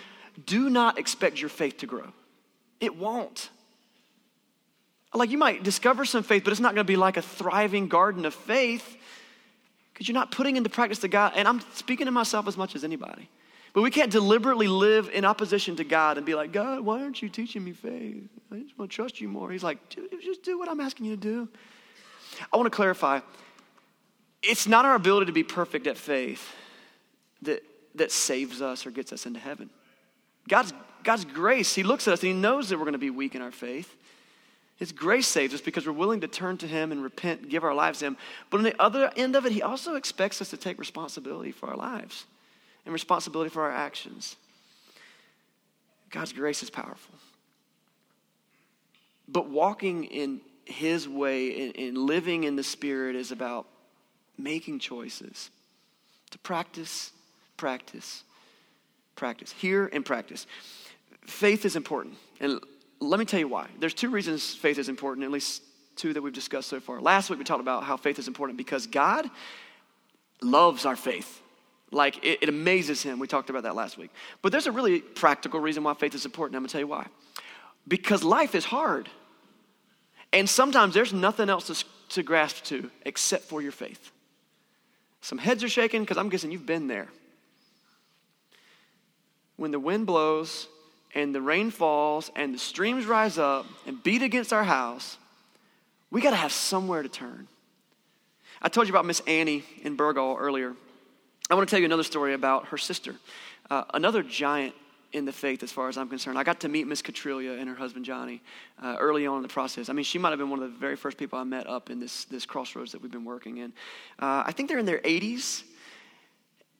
Do 0.46 0.70
not 0.70 0.98
expect 0.98 1.40
your 1.40 1.50
faith 1.50 1.78
to 1.78 1.86
grow. 1.86 2.12
It 2.80 2.96
won't. 2.96 3.50
Like 5.12 5.30
you 5.30 5.38
might 5.38 5.62
discover 5.62 6.04
some 6.04 6.24
faith, 6.24 6.42
but 6.42 6.50
it's 6.50 6.60
not 6.60 6.74
going 6.74 6.84
to 6.84 6.90
be 6.90 6.96
like 6.96 7.16
a 7.16 7.22
thriving 7.22 7.86
garden 7.86 8.24
of 8.24 8.34
faith 8.34 8.96
because 9.92 10.08
you're 10.08 10.14
not 10.14 10.32
putting 10.32 10.56
into 10.56 10.70
practice 10.70 10.98
the 10.98 11.06
God. 11.06 11.34
And 11.36 11.46
I'm 11.46 11.60
speaking 11.74 12.06
to 12.06 12.12
myself 12.12 12.48
as 12.48 12.56
much 12.56 12.74
as 12.74 12.82
anybody. 12.82 13.28
But 13.74 13.82
we 13.82 13.90
can't 13.90 14.10
deliberately 14.10 14.68
live 14.68 15.10
in 15.12 15.24
opposition 15.24 15.74
to 15.76 15.84
God 15.84 16.16
and 16.16 16.24
be 16.24 16.36
like, 16.36 16.52
God, 16.52 16.80
why 16.80 17.02
aren't 17.02 17.20
you 17.20 17.28
teaching 17.28 17.64
me 17.64 17.72
faith? 17.72 18.28
I 18.52 18.60
just 18.60 18.78
want 18.78 18.90
to 18.90 18.94
trust 18.94 19.20
you 19.20 19.28
more. 19.28 19.50
He's 19.50 19.64
like, 19.64 19.78
just 20.22 20.44
do 20.44 20.56
what 20.56 20.68
I'm 20.68 20.80
asking 20.80 21.06
you 21.06 21.16
to 21.16 21.20
do. 21.20 21.48
I 22.52 22.56
want 22.56 22.66
to 22.66 22.74
clarify 22.74 23.20
it's 24.42 24.68
not 24.68 24.84
our 24.84 24.94
ability 24.94 25.26
to 25.26 25.32
be 25.32 25.42
perfect 25.42 25.86
at 25.86 25.96
faith 25.96 26.54
that, 27.42 27.64
that 27.96 28.12
saves 28.12 28.62
us 28.62 28.86
or 28.86 28.90
gets 28.92 29.12
us 29.12 29.26
into 29.26 29.40
heaven. 29.40 29.70
God's, 30.48 30.72
God's 31.02 31.24
grace, 31.24 31.74
He 31.74 31.82
looks 31.82 32.06
at 32.06 32.14
us 32.14 32.22
and 32.22 32.28
He 32.28 32.38
knows 32.38 32.68
that 32.68 32.76
we're 32.76 32.84
going 32.84 32.92
to 32.92 32.98
be 32.98 33.10
weak 33.10 33.34
in 33.34 33.42
our 33.42 33.50
faith. 33.50 33.96
His 34.76 34.92
grace 34.92 35.26
saves 35.26 35.54
us 35.54 35.60
because 35.60 35.86
we're 35.86 35.92
willing 35.92 36.20
to 36.20 36.28
turn 36.28 36.58
to 36.58 36.68
Him 36.68 36.92
and 36.92 37.02
repent, 37.02 37.48
give 37.48 37.64
our 37.64 37.74
lives 37.74 38.00
to 38.00 38.06
Him. 38.06 38.16
But 38.50 38.58
on 38.58 38.64
the 38.64 38.80
other 38.80 39.10
end 39.16 39.34
of 39.34 39.46
it, 39.46 39.52
He 39.52 39.62
also 39.62 39.96
expects 39.96 40.40
us 40.40 40.50
to 40.50 40.56
take 40.56 40.78
responsibility 40.78 41.50
for 41.50 41.70
our 41.70 41.76
lives 41.76 42.26
and 42.84 42.92
responsibility 42.92 43.50
for 43.50 43.62
our 43.62 43.70
actions. 43.70 44.36
God's 46.10 46.32
grace 46.32 46.62
is 46.62 46.70
powerful. 46.70 47.14
But 49.26 49.48
walking 49.48 50.04
in 50.04 50.40
His 50.64 51.08
way 51.08 51.72
and 51.76 51.98
living 51.98 52.44
in 52.44 52.56
the 52.56 52.62
Spirit 52.62 53.16
is 53.16 53.32
about 53.32 53.66
making 54.38 54.78
choices 54.78 55.50
to 56.30 56.38
practice, 56.38 57.10
practice, 57.56 58.22
practice. 59.16 59.52
Hear 59.52 59.88
and 59.92 60.04
practice. 60.04 60.46
Faith 61.26 61.64
is 61.64 61.76
important. 61.76 62.14
And 62.40 62.60
let 63.00 63.18
me 63.18 63.24
tell 63.24 63.40
you 63.40 63.48
why. 63.48 63.68
There's 63.78 63.94
two 63.94 64.10
reasons 64.10 64.54
faith 64.54 64.78
is 64.78 64.88
important, 64.88 65.24
at 65.24 65.30
least 65.30 65.62
two 65.96 66.12
that 66.12 66.22
we've 66.22 66.32
discussed 66.32 66.68
so 66.68 66.80
far. 66.80 67.00
Last 67.00 67.30
week 67.30 67.38
we 67.38 67.44
talked 67.44 67.60
about 67.60 67.84
how 67.84 67.96
faith 67.96 68.18
is 68.18 68.28
important 68.28 68.58
because 68.58 68.86
God 68.86 69.30
loves 70.42 70.84
our 70.84 70.96
faith. 70.96 71.40
Like 71.90 72.24
it, 72.24 72.38
it, 72.42 72.48
amazes 72.48 73.02
him. 73.02 73.18
We 73.18 73.26
talked 73.26 73.50
about 73.50 73.62
that 73.64 73.76
last 73.76 73.96
week. 73.98 74.10
But 74.42 74.52
there's 74.52 74.66
a 74.66 74.72
really 74.72 75.00
practical 75.00 75.60
reason 75.60 75.84
why 75.84 75.94
faith 75.94 76.14
is 76.14 76.24
important. 76.24 76.56
I'm 76.56 76.62
gonna 76.62 76.70
tell 76.70 76.80
you 76.80 76.86
why. 76.88 77.06
Because 77.86 78.24
life 78.24 78.54
is 78.54 78.64
hard. 78.64 79.08
And 80.32 80.48
sometimes 80.48 80.94
there's 80.94 81.12
nothing 81.12 81.48
else 81.48 81.68
to, 81.68 81.84
to 82.10 82.22
grasp 82.22 82.64
to 82.64 82.90
except 83.06 83.44
for 83.44 83.62
your 83.62 83.70
faith. 83.70 84.10
Some 85.20 85.38
heads 85.38 85.62
are 85.62 85.68
shaking 85.68 86.02
because 86.02 86.18
I'm 86.18 86.28
guessing 86.28 86.50
you've 86.50 86.66
been 86.66 86.88
there. 86.88 87.08
when 89.56 89.70
the 89.70 89.78
wind 89.78 90.06
blows 90.06 90.66
and 91.14 91.32
the 91.34 91.40
rain 91.40 91.70
falls 91.70 92.30
and 92.34 92.52
the 92.52 92.58
streams 92.58 93.06
rise 93.06 93.38
up 93.38 93.66
and 93.86 94.02
beat 94.02 94.22
against 94.22 94.52
our 94.52 94.64
house, 94.64 95.16
we 96.10 96.20
got 96.20 96.30
to 96.30 96.36
have 96.36 96.52
somewhere 96.52 97.02
to 97.02 97.08
turn. 97.08 97.46
I 98.60 98.68
told 98.68 98.86
you 98.88 98.92
about 98.92 99.06
Miss 99.06 99.20
Annie 99.26 99.64
in 99.82 99.96
Burgaw 99.96 100.36
earlier. 100.38 100.74
I 101.50 101.54
want 101.54 101.68
to 101.68 101.70
tell 101.70 101.80
you 101.80 101.84
another 101.84 102.04
story 102.04 102.32
about 102.32 102.68
her 102.68 102.78
sister, 102.78 103.14
uh, 103.70 103.84
another 103.92 104.22
giant 104.22 104.74
in 105.12 105.26
the 105.26 105.32
faith 105.32 105.62
as 105.62 105.70
far 105.70 105.88
as 105.88 105.98
I'm 105.98 106.08
concerned. 106.08 106.38
I 106.38 106.42
got 106.42 106.60
to 106.60 106.70
meet 106.70 106.86
Miss 106.86 107.02
Catrillia 107.02 107.60
and 107.60 107.68
her 107.68 107.74
husband 107.74 108.06
Johnny 108.06 108.42
uh, 108.82 108.96
early 108.98 109.26
on 109.26 109.36
in 109.36 109.42
the 109.42 109.48
process. 109.48 109.90
I 109.90 109.92
mean, 109.92 110.06
she 110.06 110.18
might 110.18 110.30
have 110.30 110.38
been 110.38 110.48
one 110.48 110.62
of 110.62 110.72
the 110.72 110.78
very 110.78 110.96
first 110.96 111.18
people 111.18 111.38
I 111.38 111.44
met 111.44 111.66
up 111.66 111.90
in 111.90 112.00
this, 112.00 112.24
this 112.24 112.46
crossroads 112.46 112.92
that 112.92 113.02
we've 113.02 113.12
been 113.12 113.26
working 113.26 113.58
in. 113.58 113.74
Uh, 114.18 114.42
I 114.46 114.52
think 114.52 114.70
they're 114.70 114.78
in 114.78 114.86
their 114.86 115.00
80s, 115.00 115.64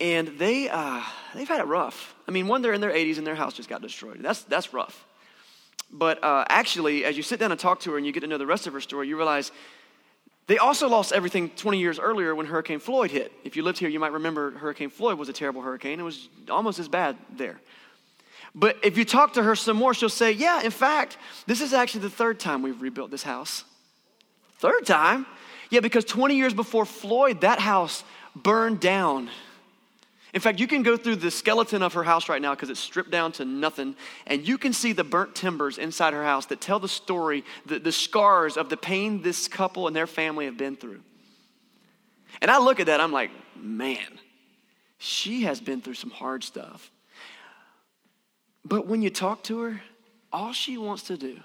and 0.00 0.28
they, 0.38 0.70
uh, 0.70 1.02
they've 1.34 1.46
had 1.46 1.60
it 1.60 1.66
rough. 1.66 2.14
I 2.26 2.30
mean, 2.30 2.48
one, 2.48 2.62
they're 2.62 2.72
in 2.72 2.80
their 2.80 2.90
80s 2.90 3.18
and 3.18 3.26
their 3.26 3.34
house 3.34 3.52
just 3.52 3.68
got 3.68 3.82
destroyed. 3.82 4.18
That's, 4.20 4.42
that's 4.44 4.72
rough. 4.72 5.04
But 5.92 6.24
uh, 6.24 6.46
actually, 6.48 7.04
as 7.04 7.18
you 7.18 7.22
sit 7.22 7.38
down 7.38 7.52
and 7.52 7.60
talk 7.60 7.80
to 7.80 7.90
her 7.92 7.98
and 7.98 8.06
you 8.06 8.12
get 8.12 8.20
to 8.20 8.26
know 8.26 8.38
the 8.38 8.46
rest 8.46 8.66
of 8.66 8.72
her 8.72 8.80
story, 8.80 9.08
you 9.08 9.16
realize 9.16 9.52
they 10.46 10.58
also 10.58 10.88
lost 10.88 11.12
everything 11.12 11.48
20 11.50 11.78
years 11.78 11.98
earlier 11.98 12.34
when 12.34 12.46
Hurricane 12.46 12.78
Floyd 12.78 13.10
hit. 13.10 13.32
If 13.44 13.56
you 13.56 13.62
lived 13.62 13.78
here, 13.78 13.88
you 13.88 13.98
might 13.98 14.12
remember 14.12 14.50
Hurricane 14.52 14.90
Floyd 14.90 15.18
was 15.18 15.28
a 15.28 15.32
terrible 15.32 15.62
hurricane. 15.62 15.98
It 15.98 16.02
was 16.02 16.28
almost 16.50 16.78
as 16.78 16.88
bad 16.88 17.16
there. 17.34 17.60
But 18.54 18.76
if 18.84 18.98
you 18.98 19.04
talk 19.04 19.32
to 19.34 19.42
her 19.42 19.56
some 19.56 19.76
more, 19.76 19.94
she'll 19.94 20.08
say, 20.08 20.32
Yeah, 20.32 20.62
in 20.62 20.70
fact, 20.70 21.16
this 21.46 21.60
is 21.60 21.72
actually 21.72 22.02
the 22.02 22.10
third 22.10 22.38
time 22.38 22.62
we've 22.62 22.80
rebuilt 22.80 23.10
this 23.10 23.22
house. 23.22 23.64
Third 24.58 24.86
time? 24.86 25.26
Yeah, 25.70 25.80
because 25.80 26.04
20 26.04 26.36
years 26.36 26.54
before 26.54 26.84
Floyd, 26.84 27.40
that 27.40 27.58
house 27.58 28.04
burned 28.36 28.80
down. 28.80 29.30
In 30.34 30.40
fact, 30.40 30.58
you 30.58 30.66
can 30.66 30.82
go 30.82 30.96
through 30.96 31.16
the 31.16 31.30
skeleton 31.30 31.80
of 31.80 31.92
her 31.92 32.02
house 32.02 32.28
right 32.28 32.42
now 32.42 32.56
because 32.56 32.68
it's 32.68 32.80
stripped 32.80 33.12
down 33.12 33.30
to 33.32 33.44
nothing, 33.44 33.94
and 34.26 34.46
you 34.46 34.58
can 34.58 34.72
see 34.72 34.92
the 34.92 35.04
burnt 35.04 35.36
timbers 35.36 35.78
inside 35.78 36.12
her 36.12 36.24
house 36.24 36.46
that 36.46 36.60
tell 36.60 36.80
the 36.80 36.88
story, 36.88 37.44
the, 37.66 37.78
the 37.78 37.92
scars 37.92 38.56
of 38.56 38.68
the 38.68 38.76
pain 38.76 39.22
this 39.22 39.46
couple 39.46 39.86
and 39.86 39.94
their 39.94 40.08
family 40.08 40.46
have 40.46 40.58
been 40.58 40.74
through. 40.74 41.00
And 42.42 42.50
I 42.50 42.58
look 42.58 42.80
at 42.80 42.86
that, 42.86 43.00
I'm 43.00 43.12
like, 43.12 43.30
man, 43.56 44.18
she 44.98 45.42
has 45.42 45.60
been 45.60 45.80
through 45.80 45.94
some 45.94 46.10
hard 46.10 46.42
stuff. 46.42 46.90
But 48.64 48.88
when 48.88 49.02
you 49.02 49.10
talk 49.10 49.44
to 49.44 49.60
her, 49.60 49.82
all 50.32 50.52
she 50.52 50.78
wants 50.78 51.04
to 51.04 51.16
do 51.16 51.38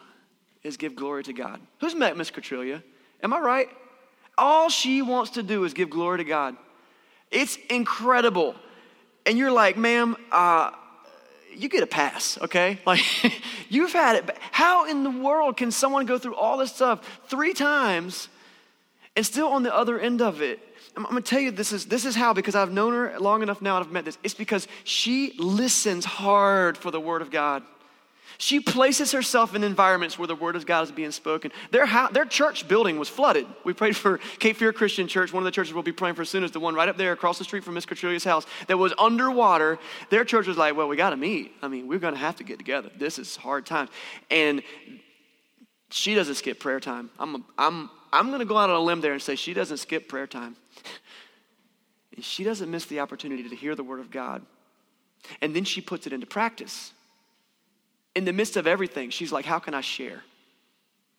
is 0.63 0.78
give 0.78 0.95
glory 0.95 1.23
to 1.25 1.34
God. 1.34 1.62
Who's 1.80 1.93
met 1.93 2.17
Miss 2.17 2.32
Catrillia? 2.32 2.82
Am 3.21 3.34
I 3.34 3.39
right? 3.39 3.67
All 4.36 4.69
she 4.69 5.04
wants 5.04 5.32
to 5.32 5.43
do 5.43 5.63
is 5.63 5.75
give 5.75 5.91
glory 5.91 6.17
to 6.17 6.23
God. 6.23 6.58
It's 7.30 7.56
incredible. 7.69 8.56
And 9.25 9.38
you're 9.38 9.51
like, 9.51 9.77
ma'am, 9.77 10.15
uh, 10.32 10.71
you 11.55 11.69
get 11.69 11.84
a 11.84 11.88
pass, 11.88 12.38
okay? 12.41 12.79
Like, 12.86 13.03
you've 13.69 13.93
had 13.93 14.15
it. 14.15 14.38
How 14.51 14.86
in 14.89 15.03
the 15.03 15.12
world 15.12 15.58
can 15.58 15.71
someone 15.71 16.05
go 16.05 16.17
through 16.17 16.36
all 16.36 16.58
this 16.58 16.73
stuff 16.73 17.21
three 17.27 17.53
times 17.53 18.29
and 19.15 19.25
still 19.25 19.49
on 19.49 19.63
the 19.63 19.75
other 19.75 19.99
end 19.99 20.21
of 20.21 20.41
it 20.41 20.60
I'm, 20.99 21.05
I'm, 21.05 21.12
gonna 21.12 21.21
tell 21.21 21.39
you 21.39 21.51
this 21.51 21.71
is 21.71 21.86
this 21.86 22.05
is 22.05 22.15
how 22.15 22.34
because 22.34 22.55
I've 22.55 22.71
known 22.71 22.93
her 22.93 23.19
long 23.19 23.41
enough 23.41 23.62
now 23.62 23.77
and 23.77 23.86
I've 23.86 23.91
met 23.91 24.05
this. 24.05 24.17
It's 24.21 24.34
because 24.34 24.67
she 24.84 25.34
listens 25.38 26.03
hard 26.03 26.77
for 26.77 26.91
the 26.91 26.99
word 26.99 27.21
of 27.21 27.32
God. 27.32 27.63
She 28.41 28.62
places 28.62 29.12
herself 29.12 29.54
in 29.54 29.65
environments 29.65 30.17
where 30.17 30.25
the 30.25 30.34
word 30.34 30.56
of 30.56 30.65
God 30.65 30.86
is 30.86 30.93
being 30.93 31.12
spoken. 31.12 31.52
Their, 31.71 31.86
their 32.13 32.23
church 32.23 32.69
building 32.69 32.97
was 32.97 33.10
flooded. 33.10 33.45
We 33.65 33.73
prayed 33.73 33.97
for 33.97 34.17
Cape 34.39 34.56
Fear 34.56 34.71
Christian 34.71 35.10
Church. 35.10 35.34
One 35.34 35.43
of 35.43 35.45
the 35.45 35.52
churches 35.52 35.73
we'll 35.73 35.84
be 35.84 35.91
praying 35.91 36.15
for 36.15 36.23
soon 36.23 36.45
is 36.45 36.52
the 36.52 36.60
one 36.62 36.73
right 36.73 36.88
up 36.88 36.95
there 36.95 37.12
across 37.12 37.38
the 37.38 37.43
street 37.43 37.65
from 37.65 37.73
Miss 37.73 37.86
Catrillia's 37.86 38.23
house 38.23 38.45
that 38.67 38.78
was 38.78 38.93
underwater. 38.97 39.78
Their 40.10 40.23
church 40.23 40.47
was 40.47 40.56
like, 40.56 40.78
well, 40.78 40.88
we 40.88 40.95
got 40.95 41.10
to 41.10 41.17
meet. 41.17 41.52
I 41.62 41.67
mean, 41.67 41.89
we're 41.89 41.99
going 41.99 42.13
to 42.13 42.19
have 42.19 42.38
to 42.38 42.45
get 42.45 42.60
together. 42.60 42.89
This 42.97 43.19
is 43.19 43.36
hard 43.36 43.65
times. 43.65 43.89
And 44.32 44.63
she 45.91 46.15
doesn't 46.15 46.36
skip 46.36 46.62
prayer 46.62 46.80
time. 46.80 47.10
I'm, 47.19 47.43
I'm, 47.58 47.89
I'm 48.13 48.28
going 48.28 48.39
to 48.39 48.45
go 48.45 48.56
out 48.56 48.69
on 48.69 48.78
a 48.78 48.80
limb 48.80 49.02
there 49.02 49.12
and 49.12 49.21
say 49.21 49.36
she 49.36 49.54
doesn't 49.54 49.80
skip 49.80 50.08
prayer 50.08 50.28
time. 50.28 50.56
and 52.15 52.23
she 52.23 52.45
doesn't 52.45 52.71
miss 52.71 52.86
the 52.86 53.02
opportunity 53.02 53.49
to 53.49 53.56
hear 53.58 53.75
the 53.75 53.84
word 53.84 53.99
of 53.99 54.12
God. 54.12 54.45
And 55.41 55.54
then 55.54 55.65
she 55.65 55.82
puts 55.82 56.08
it 56.08 56.13
into 56.13 56.25
practice. 56.25 56.93
In 58.19 58.25
the 58.25 58.34
midst 58.34 58.58
of 58.58 58.67
everything, 58.67 59.12
she's 59.12 59.32
like, 59.32 59.45
How 59.45 59.60
can 59.60 59.73
I 59.73 59.79
share? 59.79 60.23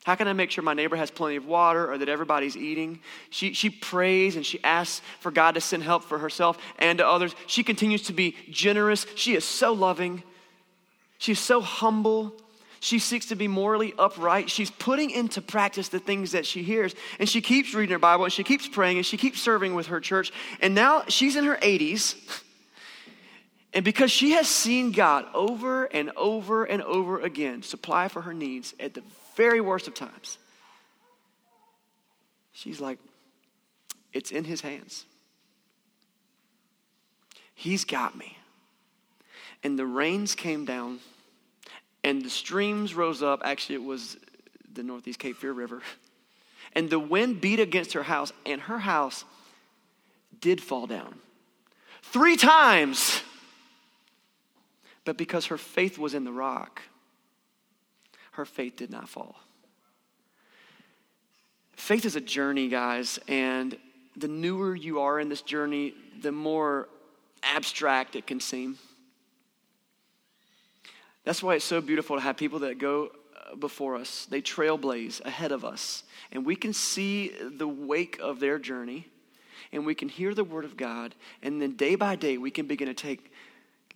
How 0.05 0.17
can 0.17 0.29
I 0.29 0.35
make 0.35 0.51
sure 0.51 0.63
my 0.63 0.75
neighbor 0.75 0.97
has 0.97 1.11
plenty 1.11 1.37
of 1.37 1.47
water 1.47 1.91
or 1.91 1.97
that 1.97 2.11
everybody's 2.11 2.59
eating? 2.59 3.01
She, 3.31 3.55
she 3.55 3.71
prays 3.71 4.37
and 4.37 4.45
she 4.45 4.63
asks 4.63 5.01
for 5.21 5.31
God 5.31 5.55
to 5.55 5.63
send 5.63 5.83
help 5.83 6.05
for 6.05 6.19
herself 6.19 6.59
and 6.79 6.99
to 6.99 7.07
others. 7.07 7.35
She 7.47 7.65
continues 7.65 8.03
to 8.03 8.13
be 8.13 8.37
generous. 8.51 9.07
She 9.15 9.35
is 9.35 9.47
so 9.47 9.73
loving. 9.73 10.23
She's 11.17 11.39
so 11.39 11.63
humble. 11.63 12.35
She 12.81 12.99
seeks 12.99 13.25
to 13.27 13.35
be 13.35 13.49
morally 13.49 13.95
upright. 13.99 14.51
She's 14.51 14.71
putting 14.71 15.09
into 15.09 15.41
practice 15.41 15.89
the 15.89 16.01
things 16.01 16.33
that 16.33 16.45
she 16.45 16.63
hears. 16.63 16.95
And 17.19 17.27
she 17.27 17.41
keeps 17.41 17.73
reading 17.73 17.95
her 17.95 17.99
Bible 17.99 18.25
and 18.25 18.33
she 18.33 18.45
keeps 18.45 18.69
praying 18.69 18.99
and 18.99 19.07
she 19.07 19.17
keeps 19.17 19.41
serving 19.41 19.75
with 19.75 19.87
her 19.87 20.01
church. 20.01 20.33
And 20.61 20.75
now 20.75 21.05
she's 21.09 21.35
in 21.35 21.45
her 21.45 21.57
80s. 21.57 22.43
And 23.73 23.85
because 23.85 24.11
she 24.11 24.33
has 24.33 24.49
seen 24.49 24.91
God 24.91 25.27
over 25.33 25.85
and 25.85 26.11
over 26.17 26.65
and 26.65 26.83
over 26.83 27.21
again 27.21 27.63
supply 27.63 28.09
for 28.09 28.23
her 28.23 28.35
needs 28.35 28.75
at 28.81 28.95
the 28.95 29.03
very 29.37 29.61
worst 29.61 29.87
of 29.87 29.95
times, 29.95 30.39
she's 32.53 32.81
like, 32.81 32.99
it's 34.13 34.33
in 34.33 34.45
his 34.45 34.61
hands. 34.61 35.05
He's 37.55 37.85
got 37.85 38.17
me. 38.17 38.37
And 39.63 39.79
the 39.79 39.87
rains 39.87 40.35
came 40.35 40.65
down 40.65 40.99
and 42.03 42.25
the 42.25 42.31
streams 42.31 42.95
rose 42.95 43.23
up. 43.23 43.43
Actually, 43.45 43.77
it 43.77 43.85
was 43.85 44.17
the 44.73 44.83
Northeast 44.83 45.19
Cape 45.19 45.37
Fear 45.37 45.53
River. 45.53 45.83
And 46.75 46.89
the 46.89 46.99
wind 46.99 47.41
beat 47.41 47.61
against 47.61 47.93
her 47.95 48.03
house, 48.03 48.33
and 48.47 48.61
her 48.63 48.79
house 48.79 49.25
did 50.41 50.61
fall 50.61 50.87
down 50.87 51.17
three 52.03 52.37
times. 52.37 53.23
But 55.11 55.17
because 55.17 55.47
her 55.47 55.59
faith 55.59 55.99
was 55.99 56.15
in 56.15 56.23
the 56.23 56.31
rock, 56.31 56.83
her 58.31 58.45
faith 58.45 58.77
did 58.77 58.93
not 58.93 59.09
fall. 59.09 59.35
Faith 61.73 62.05
is 62.05 62.15
a 62.15 62.21
journey, 62.21 62.69
guys, 62.69 63.19
and 63.27 63.77
the 64.17 64.29
newer 64.29 64.73
you 64.73 65.01
are 65.01 65.19
in 65.19 65.29
this 65.29 65.43
journey, 65.43 65.95
the 66.23 66.31
more 66.31 66.89
abstract 67.43 68.15
it 68.15 68.25
can 68.25 68.39
seem. 68.39 68.79
That's 71.25 71.43
why 71.43 71.57
it's 71.57 71.65
so 71.65 71.81
beautiful 71.81 72.15
to 72.15 72.23
have 72.23 72.37
people 72.37 72.61
that 72.61 72.79
go 72.79 73.11
uh, 73.51 73.57
before 73.57 73.97
us. 73.97 74.29
They 74.31 74.41
trailblaze 74.41 75.25
ahead 75.25 75.51
of 75.51 75.65
us. 75.65 76.05
And 76.31 76.47
we 76.47 76.55
can 76.55 76.73
see 76.73 77.33
the 77.57 77.67
wake 77.67 78.21
of 78.23 78.39
their 78.39 78.61
journey 78.61 79.09
and 79.73 79.87
we 79.87 79.95
can 79.95 80.09
hear 80.09 80.35
the 80.35 80.45
word 80.45 80.65
of 80.65 80.77
God. 80.77 81.15
And 81.43 81.61
then 81.61 81.73
day 81.73 81.95
by 81.95 82.17
day, 82.17 82.39
we 82.39 82.51
can 82.51 82.67
begin 82.67 82.89
to 82.89 82.95
take 82.95 83.30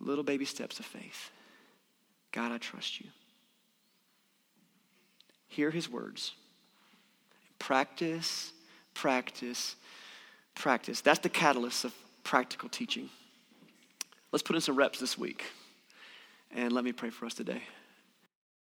little 0.05 0.23
baby 0.23 0.45
steps 0.45 0.79
of 0.79 0.85
faith. 0.85 1.31
God, 2.31 2.51
I 2.51 2.57
trust 2.57 2.99
you. 2.99 3.07
Hear 5.47 5.71
his 5.71 5.89
words. 5.89 6.33
Practice, 7.59 8.51
practice, 8.93 9.75
practice. 10.53 11.01
That's 11.01 11.19
the 11.19 11.29
catalyst 11.29 11.85
of 11.85 11.93
practical 12.23 12.69
teaching. 12.69 13.09
Let's 14.31 14.43
put 14.43 14.55
in 14.55 14.61
some 14.61 14.75
reps 14.75 14.99
this 14.99 15.17
week. 15.17 15.43
And 16.51 16.71
let 16.71 16.83
me 16.83 16.91
pray 16.91 17.09
for 17.09 17.25
us 17.25 17.33
today. 17.33 17.61